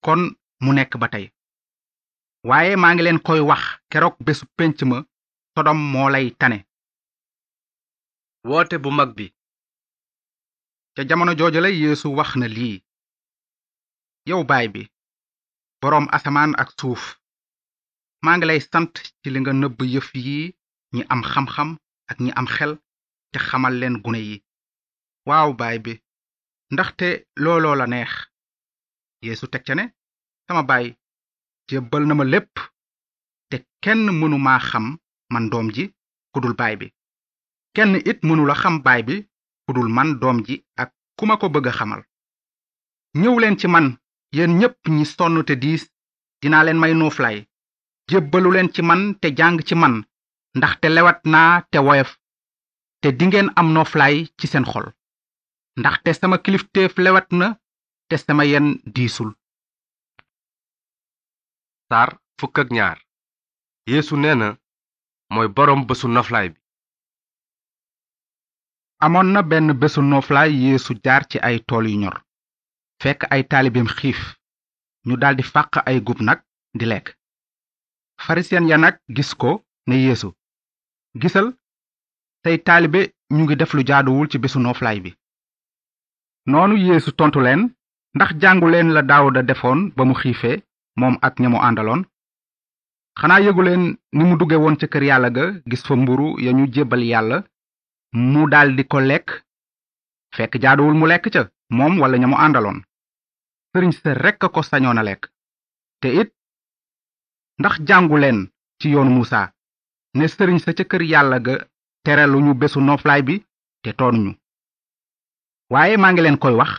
kon 0.06 0.22
mu 0.64 0.72
nekk 0.74 0.94
ba 1.04 1.10
tey 1.14 1.28
waaye 2.50 2.74
maa 2.82 2.92
ngi 2.94 3.04
leen 3.06 3.20
koy 3.28 3.42
wax 3.50 3.64
keroog 3.92 4.16
bésu 4.26 4.46
pénc 4.58 4.78
ma 4.90 4.98
sodom 5.54 5.80
moo 5.94 6.10
lay 6.16 6.28
tane 6.40 6.60
woote 8.50 8.76
bu 8.84 8.90
mag 8.98 9.10
bi 9.18 9.26
ca 10.96 11.02
jamono 11.10 11.32
jooju 11.40 11.60
la 11.64 11.70
yeesu 11.84 12.08
wax 12.20 12.30
na 12.42 12.48
lii 12.58 12.76
yow 14.30 14.42
baay 14.50 14.68
bi 14.74 14.82
boroom 15.82 16.06
asamaan 16.16 16.52
ak 16.62 16.70
suuf 16.80 17.04
maa 18.24 18.36
ngi 18.38 18.46
lay 18.50 18.60
sant 18.72 18.94
ci 19.22 19.28
li 19.34 19.40
nga 19.42 19.52
nëbb 19.56 19.78
yëf 19.94 20.08
yii 20.26 20.46
ñi 20.96 21.02
am 21.14 21.22
xam-xam 21.32 21.70
ak 22.10 22.18
ñi 22.24 22.32
am 22.40 22.48
xel 22.56 22.72
te 23.32 23.38
xamal 23.48 23.74
leen 23.82 23.96
gune 24.04 24.20
yi 24.30 24.36
waaw 25.30 25.50
baay 25.60 25.78
bi 25.86 25.94
ndaxte 26.74 27.08
looloo 27.44 27.76
la 27.80 27.86
neex 27.94 28.14
yeesu 29.26 29.46
teg 29.54 29.64
ca 29.68 29.74
ne 29.78 29.84
sama 30.46 30.64
baay 30.72 30.88
jébbal 31.72 32.06
na 32.08 32.16
ma 32.16 32.24
lépp 32.24 32.54
te 33.50 33.58
kenn 33.84 34.04
mënu 34.20 34.38
xam 34.70 34.86
man 35.34 35.46
doom 35.52 35.68
ji 35.76 35.84
ku 36.34 36.40
dul 36.42 36.56
baay 36.60 36.76
bi 36.80 36.88
kenn 37.76 37.92
it 38.12 38.20
mënula 38.28 38.56
xam 38.62 38.76
baay 38.86 39.02
bi 39.08 39.16
ku 39.66 39.72
man 39.98 40.10
doom 40.22 40.38
ji 40.46 40.56
ak 40.82 40.90
ku 41.18 41.24
ma 41.26 41.36
ko 41.42 41.48
bëgg 41.54 41.68
a 41.72 41.78
xamal 41.78 42.02
ñëw 43.22 43.36
leen 43.40 43.58
ci 43.60 43.68
man 43.68 43.88
yéen 44.36 44.54
ñépp 44.60 44.78
ñi 44.96 45.06
sonn 45.06 45.46
te 45.48 45.54
diis 45.64 45.84
dinaa 46.42 46.64
leen 46.64 46.80
may 46.82 46.94
nooflaay 46.96 47.38
jébbalu 48.10 48.50
leen 48.54 48.70
ci 48.74 48.82
man 48.82 49.02
te 49.22 49.28
jàng 49.38 49.60
ci 49.68 49.76
man 49.76 49.96
ndaxte 50.58 50.88
lewat 50.96 51.20
naa 51.32 51.52
te 51.72 51.78
woyof 51.88 52.12
te 53.02 53.08
dingeen 53.20 53.50
am 53.60 53.68
nooflaay 53.76 54.16
ci 54.40 54.46
seen 54.48 54.66
xol 54.72 54.88
ndaxte 55.80 56.10
sama 56.14 56.38
kilifteef 56.44 56.94
lewat 57.06 57.28
na 57.40 57.48
te 58.10 58.16
sama 58.18 58.44
yen 58.52 58.68
diisul 58.96 59.30
saar 61.92 62.10
fukk 62.40 62.58
ñaar 62.76 62.98
yeesu 63.92 64.16
nee 64.24 64.36
na 64.42 64.48
mooy 65.34 65.48
boroom 65.58 65.82
bésu 65.88 66.08
noflaay 66.16 66.48
bi 66.54 66.60
amoon 69.06 69.28
na 69.34 69.42
benn 69.50 69.70
bésu 69.82 70.02
noflaay 70.14 70.50
yéesu 70.66 70.92
jaar 71.06 71.24
ci 71.30 71.38
ay 71.48 71.58
tool 71.68 71.86
yu 71.92 71.98
ñor 72.04 72.18
fekk 73.02 73.22
ay 73.34 73.42
taalibeem 73.52 73.90
xiif 73.98 74.20
ñu 75.08 75.16
daldi 75.22 75.44
fàq 75.54 75.72
ay 75.90 75.98
gub 76.08 76.20
nag 76.28 76.40
di 76.78 76.86
lekk 76.92 77.08
farisiyen 78.26 78.70
ya 78.70 78.78
nag 78.84 78.96
gis 79.16 79.32
ko 79.42 79.50
ne 79.88 79.96
yéesu 80.06 80.30
gisal 81.22 81.48
tey 82.44 82.58
taalibe 82.68 83.02
ñu 83.36 83.42
ngi 83.44 83.56
def 83.60 83.72
lu 83.76 83.82
jaaduwul 83.90 84.30
ci 84.32 84.38
bésu 84.44 84.60
noflaay 84.62 85.00
bi 85.06 85.12
noonu 86.52 86.76
yeesu 86.88 87.10
tontu 87.20 87.40
leen 87.46 87.62
ndax 88.16 88.32
jàngu 88.42 88.68
leen 88.74 88.88
la 88.96 89.02
daawuda 89.10 89.42
defoon 89.50 89.80
ba 89.96 90.04
mu 90.10 90.16
xiifee 90.22 90.58
mom 90.98 91.18
ak 91.22 91.38
ñamu 91.40 91.60
andalon 91.68 92.02
xana 93.20 93.38
yegulen 93.40 93.84
ni 94.14 94.24
mu 94.26 94.36
duggé 94.38 94.58
won 94.64 94.76
ci 94.80 94.88
kër 94.90 95.04
yalla 95.10 95.30
ga 95.30 95.44
gis 95.70 95.84
fa 95.88 95.96
mburu 95.96 96.28
ya 96.44 96.52
ñu 96.54 96.66
jébal 96.74 97.04
yalla 97.12 97.38
mu 98.14 98.42
di 98.50 98.84
ko 98.92 99.00
lek 99.00 99.28
fekk 100.36 100.54
jaaduwul 100.62 100.96
mu 100.98 101.06
lek 101.08 101.24
ca 101.34 101.42
mom 101.70 102.00
wala 102.02 102.18
ñamu 102.18 102.36
andalon 102.46 102.80
sëriñ 103.72 103.92
sa 103.92 104.14
rek 104.14 104.38
ko 104.42 104.62
sañoon 104.64 104.96
na 104.98 105.04
lek 105.04 105.22
te 106.02 106.08
it 106.22 106.30
ndax 107.60 107.76
jangulen 107.88 108.40
ci 108.82 108.88
yoon 108.94 109.12
muusa 109.16 109.42
ne 110.18 110.26
sëriñ 110.28 110.60
sa 110.60 110.72
ci 110.78 110.84
kër 110.88 111.02
yalla 111.12 111.40
ga 111.46 111.56
teraluñu 112.04 112.54
bésu 112.62 112.80
noflaay 112.82 113.22
bi 113.28 113.46
te 113.84 113.90
toonuñu 113.98 114.32
waaye 115.72 115.96
ma 116.00 116.12
ngi 116.12 116.22
len 116.24 116.38
koy 116.42 116.56
wax 116.60 116.72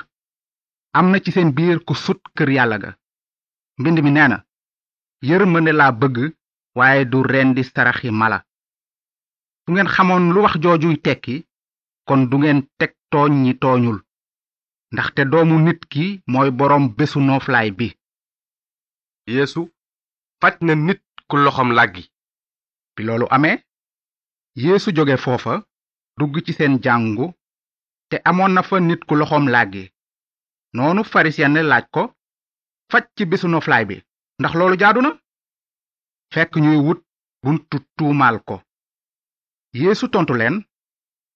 amna 0.99 1.21
ci 1.25 1.31
seen 1.33 1.55
biir 1.57 1.79
ku 1.87 1.95
sut 1.95 2.21
kër 2.37 2.51
yalla 2.59 2.79
ga 2.85 2.98
mbind 3.81 3.99
mi 4.05 4.11
neena 4.17 4.39
yërmande 5.29 5.73
laa 5.81 5.93
bëgg 6.01 6.17
waaye 6.79 7.03
du 7.11 7.19
rendi 7.31 7.63
saraxi 7.65 8.09
mala 8.21 8.39
du 9.65 9.69
ngeen 9.73 9.93
xamoon 9.95 10.25
lu 10.35 10.41
wax 10.45 10.55
joojuy 10.63 10.97
tekki 11.07 11.37
kon 12.09 12.21
du 12.31 12.37
ngeen 12.41 12.61
teg 12.79 12.93
tooñ 13.13 13.33
ñi 13.45 13.53
tooñul 13.63 13.99
ndaxte 14.93 15.21
doomu 15.31 15.57
nit 15.67 15.81
ki 15.93 16.05
mooy 16.33 16.49
boroom 16.59 16.85
bésu 16.97 17.19
nooflaay 17.29 17.69
bi 17.79 17.87
yeesu 19.37 19.63
faj 20.41 20.55
na 20.67 20.73
nit 20.87 21.01
ku 21.29 21.35
loxam 21.45 21.71
làggi 21.79 22.05
bi 22.95 23.01
loolu 23.07 23.27
amee 23.37 23.57
yeesu 24.65 24.89
joge 24.97 25.17
foofa 25.25 25.55
dugg 26.19 26.35
ci 26.45 26.53
seen 26.59 26.75
jàngu 26.85 27.27
te 28.11 28.17
amon 28.31 28.53
na 28.55 28.63
fa 28.69 28.77
nit 28.89 29.01
ku 29.09 29.15
loxom 29.21 29.45
làggi 29.55 29.85
noonu 30.75 31.01
farisiyen 31.13 31.57
laaj 31.71 31.85
ko 31.97 32.03
faj 32.91 33.01
ci 33.17 33.23
bésu 33.31 33.47
noflaay 33.53 33.85
bi 33.89 33.97
ndax 34.41 34.53
loolu 34.59 34.77
jaadu 34.83 35.01
na 35.03 35.11
fekk 36.35 36.53
ñuy 36.65 36.79
wut 36.87 37.01
buntu 37.45 37.77
tuumaal 37.97 38.37
ko 38.49 38.57
yeesu 39.81 40.05
tontu 40.13 40.35
leen 40.41 40.57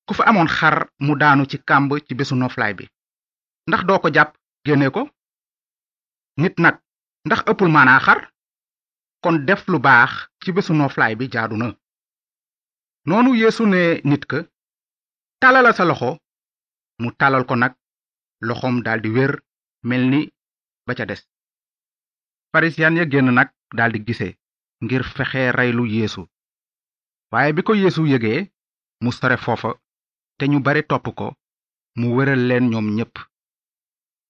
ku 0.06 0.12
fa 0.18 0.22
amoon 0.30 0.50
xar 0.58 0.76
mu 1.06 1.12
daanu 1.20 1.42
ci 1.50 1.56
kàmb 1.68 1.90
ci 2.06 2.12
bésu 2.18 2.34
noflaay 2.38 2.72
bi 2.78 2.84
ndax 3.68 3.82
doo 3.86 3.98
ko 4.02 4.08
jàpp 4.16 4.30
génne 4.66 4.88
ko 4.96 5.02
nit 6.40 6.54
nag 6.64 6.76
ndax 7.26 7.40
ëppul 7.50 7.70
maanaa 7.74 8.04
xar 8.06 8.20
kon 9.22 9.36
def 9.48 9.60
lu 9.72 9.78
baax 9.86 10.12
ci 10.40 10.48
bésu 10.56 10.72
noflaay 10.74 11.14
bi 11.18 11.24
jaadu 11.34 11.56
na 11.60 11.66
noonu 13.08 13.30
yeesu 13.42 13.62
ne 13.72 13.80
nit 14.10 14.22
ka 14.30 14.38
tàllala 15.40 15.72
sa 15.76 15.84
loxo 15.88 16.10
mu 17.00 17.08
tàllal 17.18 17.44
ko 17.48 17.54
nag 17.62 17.72
loxoom 18.46 18.76
daldi 18.84 19.10
wér 19.16 19.32
mel 19.88 20.02
ni 20.12 20.20
ba 20.88 20.94
ca 20.98 21.04
des 21.10 21.22
farisiyen 22.52 22.98
génn 23.10 23.30
nag 23.34 23.48
daldi 23.78 24.00
gisee 24.06 24.32
ngir 24.84 25.02
fexe 25.16 25.44
reylu 25.56 25.84
yeesu 25.94 26.22
waaye 27.32 27.52
bi 27.56 27.62
ko 27.66 27.72
yeesu 27.74 28.02
yëgee 28.12 28.38
mu 29.02 29.10
sore 29.18 29.36
foofa 29.44 29.70
te 30.38 30.44
ñu 30.52 30.58
bare 30.66 30.82
topp 30.90 31.06
ko 31.18 31.26
mu 31.98 32.06
wéral 32.16 32.42
leen 32.48 32.66
ñoom 32.72 32.88
ñépp 32.96 33.14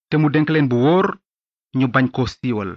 te 0.09 0.17
mu 0.21 0.29
denk 0.35 0.49
leen 0.53 0.69
bu 0.71 0.77
wóor 0.85 1.07
ñu 1.79 1.87
bañ 1.95 2.07
ko 2.17 2.23
siiwal 2.27 2.71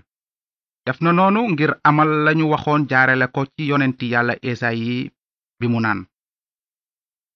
def 0.86 0.98
na 1.02 1.12
noonu 1.14 1.42
ngir 1.52 1.72
amal 1.90 2.10
lañu 2.26 2.46
waxoon 2.54 2.82
jaarale 2.90 3.28
ko 3.36 3.42
ci 3.54 3.64
yonenti 3.72 4.06
yàlla 4.14 4.36
esayi 4.52 4.96
bi 5.60 5.66
mu 5.72 5.80
naan 5.82 6.02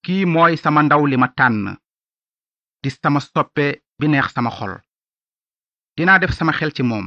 kii 0.04 0.24
mooy 0.32 0.54
sama 0.62 0.80
ndaw 0.84 1.02
li 1.10 1.16
ma 1.22 1.28
tànn 1.38 1.58
di 2.82 2.88
sama 2.90 3.20
soppe 3.20 3.66
bi 3.98 4.06
neex 4.08 4.28
sama 4.34 4.50
xol 4.58 4.72
dinaa 5.96 6.18
def 6.20 6.32
sama 6.38 6.52
xel 6.58 6.72
ci 6.76 6.82
moom 6.90 7.06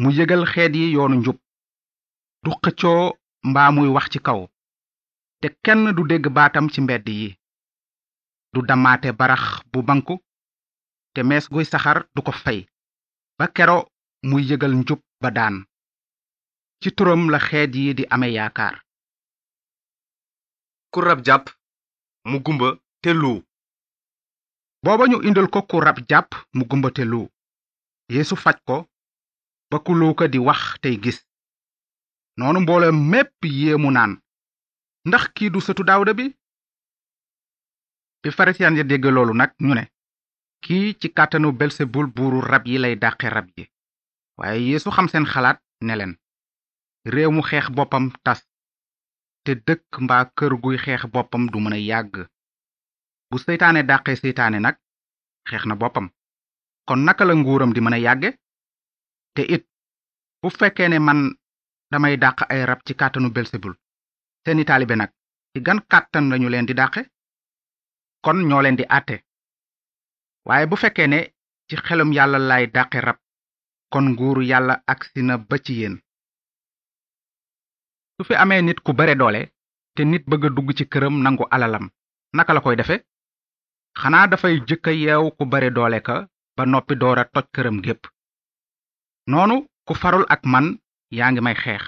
mu 0.00 0.08
yëgal 0.16 0.42
xeet 0.52 0.72
yi 0.80 0.86
yoonu 0.94 1.16
njub 1.18 1.38
du 2.44 2.50
xëccoo 2.62 3.06
mbaa 3.50 3.70
muy 3.74 3.88
wax 3.94 4.06
ci 4.12 4.18
kaw 4.26 4.40
te 5.40 5.46
kenn 5.64 5.82
du 5.96 6.02
dégg 6.10 6.24
baatam 6.36 6.66
ci 6.72 6.80
mbedd 6.82 7.06
yi 7.20 7.28
du 8.52 8.58
damaate 8.68 9.08
barax 9.20 9.44
bu 9.70 9.78
banku 9.88 10.14
te 11.12 11.20
mees 11.28 11.44
guy 11.52 11.64
saxar 11.70 11.98
du 12.14 12.20
ko 12.26 12.32
fay 12.44 12.58
ba 13.38 13.44
kero 13.56 13.78
muy 14.28 14.42
yëgal 14.48 14.72
njub 14.80 15.00
ba 15.22 15.28
daan 15.36 15.56
ci 16.80 16.88
turam 16.96 17.22
la 17.32 17.38
xeet 17.46 17.70
yi 17.76 17.94
di 17.98 18.04
ame 18.14 18.28
yaakaar 18.36 18.76
ku 20.92 20.98
rab 21.06 21.20
jàpp 21.26 21.44
mu 22.30 22.36
gumba 22.44 22.68
te 23.02 23.10
luu 23.20 23.38
booba 24.84 25.04
ñu 25.10 25.18
indil 25.28 25.48
ko 25.52 25.58
ku 25.70 25.76
rab 25.86 25.98
jàpp 26.10 26.28
mu 26.56 26.62
gumba 26.70 26.88
te 26.96 27.02
luu 27.10 27.26
yeesu 28.12 28.36
faj 28.44 28.58
ko 28.68 28.76
ba 29.72 29.80
kuluuka 29.80 30.28
di 30.28 30.36
wax 30.36 30.76
tey 30.84 31.00
gis 31.00 31.18
noonu 32.36 32.60
mbooloo 32.60 32.92
mépp 32.92 33.40
yéemu 33.44 33.90
naan 33.90 34.12
ndax 35.08 35.24
kii 35.34 35.50
du 35.50 35.60
sëtu 35.64 35.82
daawda 35.88 36.12
bi 36.18 36.26
bi 38.22 38.28
farisiyaan 38.36 38.76
ya 38.76 38.84
dégg 38.84 39.04
loolu 39.12 39.32
nag 39.34 39.50
ñu 39.66 39.74
ne 39.74 39.84
kii 40.64 40.92
ci 41.00 41.08
kàttanu 41.16 41.52
belsebul 41.52 42.06
buuru 42.14 42.40
rab 42.40 42.66
yi 42.66 42.76
lay 42.78 42.94
dàqe 43.02 43.26
rab 43.30 43.48
yi 43.56 43.64
waaye 44.38 44.60
yeesu 44.68 44.90
xam 44.90 45.08
seen 45.08 45.24
xalaat 45.32 45.58
ne 45.84 45.94
leen 45.96 46.12
réew 47.14 47.30
mu 47.32 47.42
xeex 47.48 47.66
boppam 47.76 48.04
tas 48.24 48.40
te 49.44 49.52
dëkk 49.66 49.88
mbaa 50.04 50.24
kër 50.38 50.52
guy 50.62 50.76
xeex 50.84 51.02
boppam 51.14 51.46
du 51.52 51.58
mën 51.60 51.74
a 51.78 51.78
yàgg 51.88 52.14
bu 53.30 53.36
seytaane 53.38 53.82
dàqee 53.90 54.16
seytaane 54.16 54.58
nag 54.60 54.76
xeex 55.48 55.64
na 55.66 55.76
kon 56.88 57.00
naka 57.06 57.24
la 57.24 57.34
nguuram 57.34 57.72
di 57.74 57.80
mën 57.80 57.94
a 57.98 58.32
te 59.34 59.42
it 59.56 59.64
bu 60.42 60.48
fekkee 60.60 60.88
ne 60.92 60.98
man 61.08 61.20
damay 61.92 62.14
dàq 62.24 62.38
ay 62.52 62.60
rab 62.70 62.80
ci 62.86 62.92
kàttanu 63.00 63.28
belsebul 63.36 63.74
benak. 64.44 64.66
taalibe 64.66 64.94
nag 65.00 65.10
ci 65.52 65.58
gan 65.66 65.78
kàttan 65.90 66.24
lañu 66.30 66.48
leen 66.52 66.66
di 66.68 66.74
dàqe 66.80 67.02
kon 68.24 68.38
ñoo 68.48 68.62
leen 68.64 68.76
di 68.78 68.84
àtte 68.98 69.14
waaye 70.46 70.64
bu 70.70 70.76
fekkee 70.82 71.08
ne 71.12 71.18
ci 71.68 71.74
xelum 71.86 72.10
yàlla 72.16 72.38
lay 72.50 72.64
dàqe 72.76 72.98
rab 73.06 73.18
kon 73.92 74.04
nguuru 74.12 74.42
yàlla 74.50 74.74
ak 74.92 75.00
na 75.28 75.34
ba 75.48 75.56
ci 75.64 75.72
yéen 75.80 75.94
su 78.14 78.22
fi 78.28 78.34
amee 78.42 78.62
nit 78.66 78.78
ku 78.84 78.92
bare 78.98 79.14
doole 79.20 79.42
te 79.94 80.02
nit 80.12 80.24
bëgg 80.30 80.44
dugg 80.56 80.68
ci 80.78 80.84
këram 80.92 81.14
nangu 81.24 81.44
alalam 81.54 81.84
naka 82.36 82.52
la 82.54 82.64
koy 82.66 82.76
defe 82.78 82.96
xanaa 84.00 84.26
dafay 84.30 84.54
jëkka 84.68 84.90
yeew 85.02 85.24
ku 85.36 85.44
bare 85.52 85.68
doole 85.76 85.98
ka 86.06 86.14
ba 86.56 86.62
noppi 86.72 86.94
doora 87.00 87.24
toj 87.34 87.46
këram 87.54 87.78
gépp 87.86 88.02
noonu 89.28 89.66
ku 89.86 89.94
farul 89.94 90.26
ak 90.28 90.42
man 90.46 90.78
yaa 91.12 91.30
ngi 91.30 91.40
may 91.42 91.54
xeex 91.54 91.82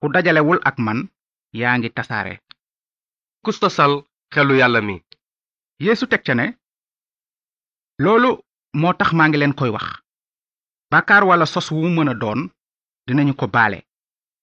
ku 0.00 0.06
dajalewul 0.14 0.58
ak 0.64 0.76
man 0.78 1.08
yaa 1.52 1.74
ngi 1.78 1.90
tasaare 1.90 2.40
ku 3.42 3.50
sosal 3.52 4.06
xelu 4.34 4.54
yàlla 4.60 4.80
mi 4.82 4.94
yeesu 5.82 6.06
teg 6.06 6.22
ca 6.26 6.34
ne 6.34 6.46
loolu 8.02 8.30
moo 8.80 8.94
tax 8.94 9.10
maa 9.16 9.28
ngi 9.28 9.38
leen 9.40 9.54
koy 9.58 9.70
wax 9.74 9.86
bàkkaar 10.90 11.22
wala 11.26 11.46
sos 11.46 11.70
wu 11.74 11.88
mën 11.94 12.12
a 12.12 12.14
doon 12.22 12.40
dinañu 13.06 13.34
ko 13.36 13.46
baale 13.54 13.78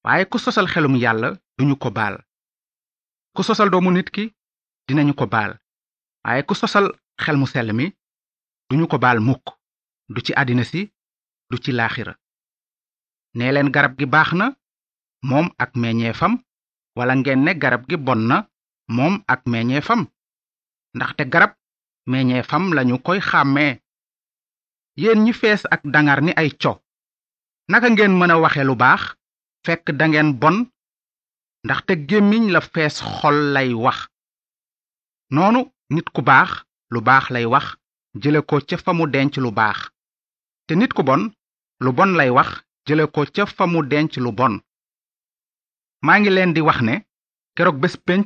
waaye 0.03 0.25
ku 0.25 0.37
sosal 0.39 0.67
xelum 0.73 0.95
yàlla 1.03 1.29
duñu 1.57 1.75
ko 1.79 1.89
baal 1.97 2.15
ku 3.35 3.41
sosal 3.43 3.69
doomu 3.71 3.91
nit 3.91 4.09
ki 4.15 4.23
dinañu 4.87 5.13
ko 5.15 5.25
baal 5.33 5.51
waaye 6.25 6.43
ku 6.43 6.53
sosal 6.55 6.87
xel 7.23 7.37
mu 7.39 7.47
sell 7.47 7.69
mi 7.77 7.85
duñu 8.69 8.85
ko 8.91 8.97
baal 9.03 9.19
mukk 9.27 9.45
du 10.13 10.19
ci 10.25 10.31
àddina 10.41 10.63
si 10.71 10.81
du 11.51 11.57
ci 11.63 11.71
laaxira 11.71 12.13
nee 13.37 13.51
leen 13.53 13.69
garab 13.75 13.93
gi 13.99 14.05
baax 14.13 14.29
na 14.39 14.45
moom 15.29 15.47
ak 15.63 15.71
meññeefam 15.81 16.33
walla 16.97 17.13
ngeen 17.19 17.41
ne 17.45 17.51
garab 17.63 17.83
gi 17.89 17.97
bon 18.07 18.21
na 18.29 18.37
moom 18.95 19.13
ak 19.33 19.41
meññeefam 19.51 20.01
ndaxte 20.95 21.23
garab 21.33 21.53
meññeefam 22.09 22.63
lañu 22.75 22.95
koy 23.05 23.19
xàmmee 23.29 23.71
yéen 25.01 25.19
ñi 25.25 25.33
fees 25.39 25.61
ak 25.73 25.81
dangar 25.93 26.19
ni 26.25 26.31
ay 26.41 26.49
co 26.61 26.71
naka 27.71 27.87
ngeen 27.93 28.13
mën 28.19 28.33
a 28.35 28.41
waxe 28.43 28.63
lu 28.69 28.75
baax 28.83 29.03
fekk 29.65 29.85
dangeen 29.99 30.29
bon 30.41 30.57
ndaxte 31.65 31.93
gémmiñ 32.09 32.43
la 32.53 32.59
fees 32.73 32.95
xol 33.17 33.37
lay 33.55 33.69
wax 33.85 33.99
noonu 35.33 35.61
nit 35.93 36.07
ku 36.15 36.21
baax 36.31 36.49
lu 36.93 36.99
baax 37.07 37.25
lay 37.33 37.45
wax 37.53 37.65
jële 38.21 38.39
ko 38.49 38.55
ca 38.69 38.75
fa 38.83 38.91
mu 38.97 39.05
denc 39.13 39.33
lu 39.43 39.51
baax 39.59 39.79
te 40.65 40.73
nit 40.77 40.93
ku 40.97 41.03
bon 41.09 41.23
lu 41.81 41.89
bon 41.91 42.13
lay 42.13 42.29
wax 42.29 42.61
jële 42.85 43.05
ko 43.11 43.25
ca 43.33 43.45
famu 43.49 43.81
denc 43.89 44.15
lu 44.21 44.31
bon 44.31 44.61
maa 46.05 46.19
ngi 46.19 46.29
leen 46.29 46.53
di 46.53 46.61
wax 46.61 46.79
ne 46.81 46.95
keroog 47.57 47.77
bés 47.81 47.95
pénc 48.07 48.25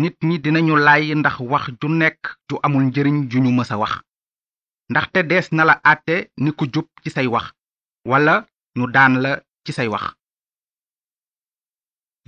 nit 0.00 0.16
ñi 0.24 0.38
dinañu 0.40 0.74
laay 0.76 1.14
ndax 1.14 1.36
wax 1.40 1.64
ju 1.80 1.88
nekk 1.88 2.20
ju 2.48 2.54
amul 2.64 2.84
njëriñ 2.86 3.16
ju 3.30 3.38
ñu 3.42 3.50
mës 3.54 3.70
a 3.72 3.76
wax 3.76 3.92
ndaxte 4.90 5.18
dees 5.28 5.46
na 5.52 5.62
la 5.64 5.74
àtte 5.90 6.14
ni 6.42 6.50
ku 6.56 6.64
jub 6.74 6.88
ci 7.02 7.10
say 7.10 7.26
wax 7.34 7.46
walla 8.10 8.34
ñu 8.78 8.84
daan 8.94 9.14
la 9.22 9.32
ci 9.64 9.72
say 9.72 9.88
wax 9.88 10.04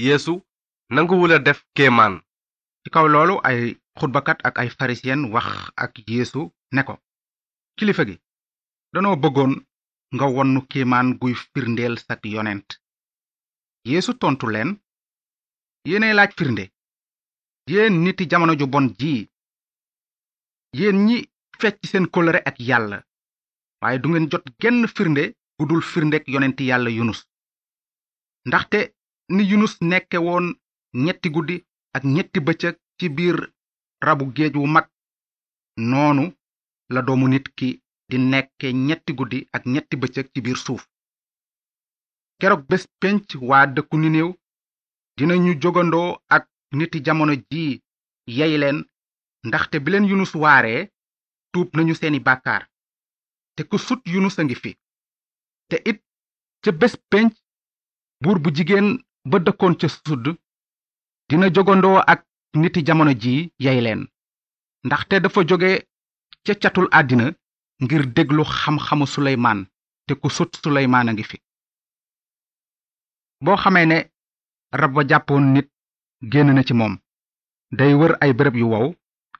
yéesu 0.01 0.05
yeesu 0.33 0.43
nanguwula 0.95 1.39
def 1.45 1.65
kéemaan 1.77 2.15
ci 2.83 2.91
kaw 2.91 3.07
loolu 3.09 3.35
ay 3.49 3.61
xutbakat 3.99 4.39
ak 4.47 4.59
ay 4.59 4.69
farisiyen 4.79 5.31
wax 5.33 5.47
ak 5.77 5.93
yéesu 6.09 6.51
ne 6.75 6.83
ko 6.87 6.95
kilifa 7.79 8.05
gi 8.09 8.17
danoo 8.93 9.17
bëggoon 9.23 9.53
nga 10.17 10.27
wonnu 10.35 10.61
kéemaan 10.71 11.09
guy 11.21 11.35
firndeel 11.53 11.95
sak 12.07 12.21
yonent 12.35 12.69
yeesu 13.91 14.13
tontu 14.23 14.47
leen 14.55 14.71
yéenay 15.89 16.13
laaj 16.17 16.33
firnde 16.39 16.65
yéen 17.71 17.95
niti 18.05 18.25
jamono 18.31 18.55
ju 18.61 18.67
bon 18.73 18.87
ji 19.01 19.13
yéen 20.79 20.97
ñi 21.07 21.17
fecc 21.61 21.77
seen 21.91 22.07
kóllëre 22.15 22.41
ak 22.49 22.57
yàlla 22.69 22.99
waaye 23.83 23.99
du 24.03 24.09
ngeen 24.09 24.31
jot 24.33 24.47
genn 24.61 24.81
firnde 24.97 25.23
gudul 25.59 25.83
firndek 25.93 26.25
yonent 26.33 26.59
yàlla 26.69 26.91
yunus 26.99 27.21
ndaxte 28.49 28.81
ni 29.35 29.43
yunus 29.51 29.75
nekke 29.91 30.19
woon 30.27 30.47
ñetti 31.05 31.29
guddi 31.35 31.57
ak 31.97 32.03
ñetti 32.15 32.39
bëccëg 32.47 32.77
ci 32.99 33.07
biir 33.17 33.37
rabu 34.07 34.25
géej 34.37 34.55
wu 34.61 34.67
mag 34.75 34.87
noonu 35.91 36.25
la 36.93 37.01
doomu 37.07 37.27
nit 37.33 37.47
ki 37.59 37.69
di 38.09 38.17
nekke 38.19 38.69
ñetti 38.87 39.13
guddi 39.19 39.39
ak 39.57 39.63
ñetti 39.73 39.95
bëccëg 40.03 40.27
ci 40.33 40.39
biir 40.45 40.59
suuf 40.67 40.83
keroog 42.39 42.63
bés 42.71 42.85
pénc 43.01 43.25
waa 43.49 43.67
dëkku 43.75 43.97
ninew 44.03 44.31
dinañu 45.17 45.53
jogandoo 45.63 46.11
ak 46.37 46.45
niti 46.79 46.99
jamono 47.07 47.35
ji 47.51 47.63
yey 48.39 48.55
leen 48.63 48.79
ndaxte 49.47 49.77
bi 49.83 49.89
leen 49.93 50.09
yunus 50.11 50.33
waaree 50.43 50.83
tuub 51.53 51.69
nañu 51.77 51.95
seeni 52.01 52.19
bàkkaar 52.27 52.63
te 53.55 53.63
ku 53.71 53.77
sut 53.87 54.03
yunus 54.15 54.37
a 54.41 54.43
ngi 54.45 54.57
fi 54.63 54.71
te 55.69 55.77
it 55.91 55.99
ca 56.63 56.71
bés 56.81 56.95
pénc 57.13 57.33
buur 58.23 58.39
bu 58.43 58.49
jigéen 58.57 58.89
ba 59.31 59.37
dëkkoon 59.47 59.75
ca 59.81 59.89
sud 59.91 60.25
dina 61.29 61.47
jogandoo 61.55 61.99
ak 62.13 62.21
niti 62.61 62.81
jamono 62.87 63.13
ji 63.23 63.35
yey 63.65 63.79
leen 63.87 64.01
ndaxte 64.87 65.15
dafa 65.23 65.41
jóge 65.49 65.71
ca 66.45 66.53
catul 66.63 66.89
àddina 67.01 67.27
ngir 67.83 68.03
déglu 68.15 68.43
xam-xamu 68.43 69.07
suleymaan 69.07 69.61
te 70.07 70.13
ku 70.21 70.29
sut 70.37 70.51
suleymaan 70.63 71.09
a 71.09 71.13
ngi 71.13 71.25
fi 71.31 71.37
boo 73.45 73.57
xamee 73.63 73.87
ne 73.91 73.99
rab 74.81 74.93
ba 74.95 75.03
jàppoon 75.11 75.45
nit 75.55 75.69
génn 76.33 76.49
na 76.55 76.63
ci 76.67 76.75
moom 76.75 76.95
day 77.79 77.93
wër 78.01 78.13
ay 78.23 78.33
béréb 78.37 78.57
yu 78.61 78.67
wow 78.73 78.87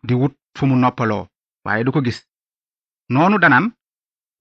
di 0.07 0.15
wut 0.21 0.35
fu 0.57 0.63
mu 0.67 0.77
noppaloo 0.77 1.25
waaye 1.65 1.85
du 1.85 1.91
ko 1.93 2.01
gis 2.07 2.19
noonu 3.13 3.37
danaan 3.43 3.67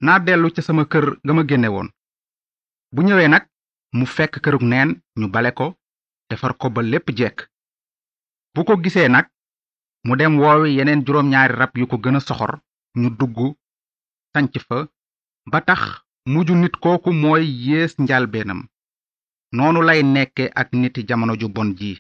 naa 0.06 0.20
dellu 0.26 0.48
ca 0.56 0.62
sama 0.62 0.84
kër 0.92 1.06
ga 1.26 1.34
ma 1.34 1.44
génne 1.50 1.70
woon 1.76 1.90
bu 2.94 3.02
ñëwee 3.08 3.30
nag 3.32 3.44
mu 3.98 4.06
fekk 4.16 4.34
këruk 4.44 4.64
neen 4.72 4.90
ñu 5.20 5.28
bale 5.34 5.52
ko 5.60 5.68
defar 6.30 6.54
ko 6.60 6.70
ba 6.76 6.82
lépp 6.82 7.08
jekk 7.20 7.38
bu 8.54 8.60
ko 8.68 8.74
gisee 8.84 9.10
nag 9.10 9.26
mu 10.06 10.16
dem 10.18 10.34
woowi 10.42 10.70
yeneen 10.78 11.04
juróom 11.06 11.28
ñaari 11.32 11.54
rab 11.60 11.74
yu 11.80 11.86
ko 11.88 11.96
gën 12.04 12.20
soxor 12.28 12.54
ñu 13.02 13.10
dugg 13.20 13.58
sanc 14.38 14.56
fa 14.68 14.78
ba 15.52 15.60
tax 15.68 15.82
mujj 16.32 16.50
nit 16.62 16.76
kooku 16.84 17.10
mooy 17.24 17.44
yées 17.66 17.94
njalbeenam 18.04 18.60
noonu 19.56 19.80
lay 19.88 20.02
nekke 20.16 20.46
ak 20.62 20.68
niti 20.80 21.02
jamono 21.10 21.34
ju 21.42 21.48
bon 21.56 21.70
ji 21.80 21.92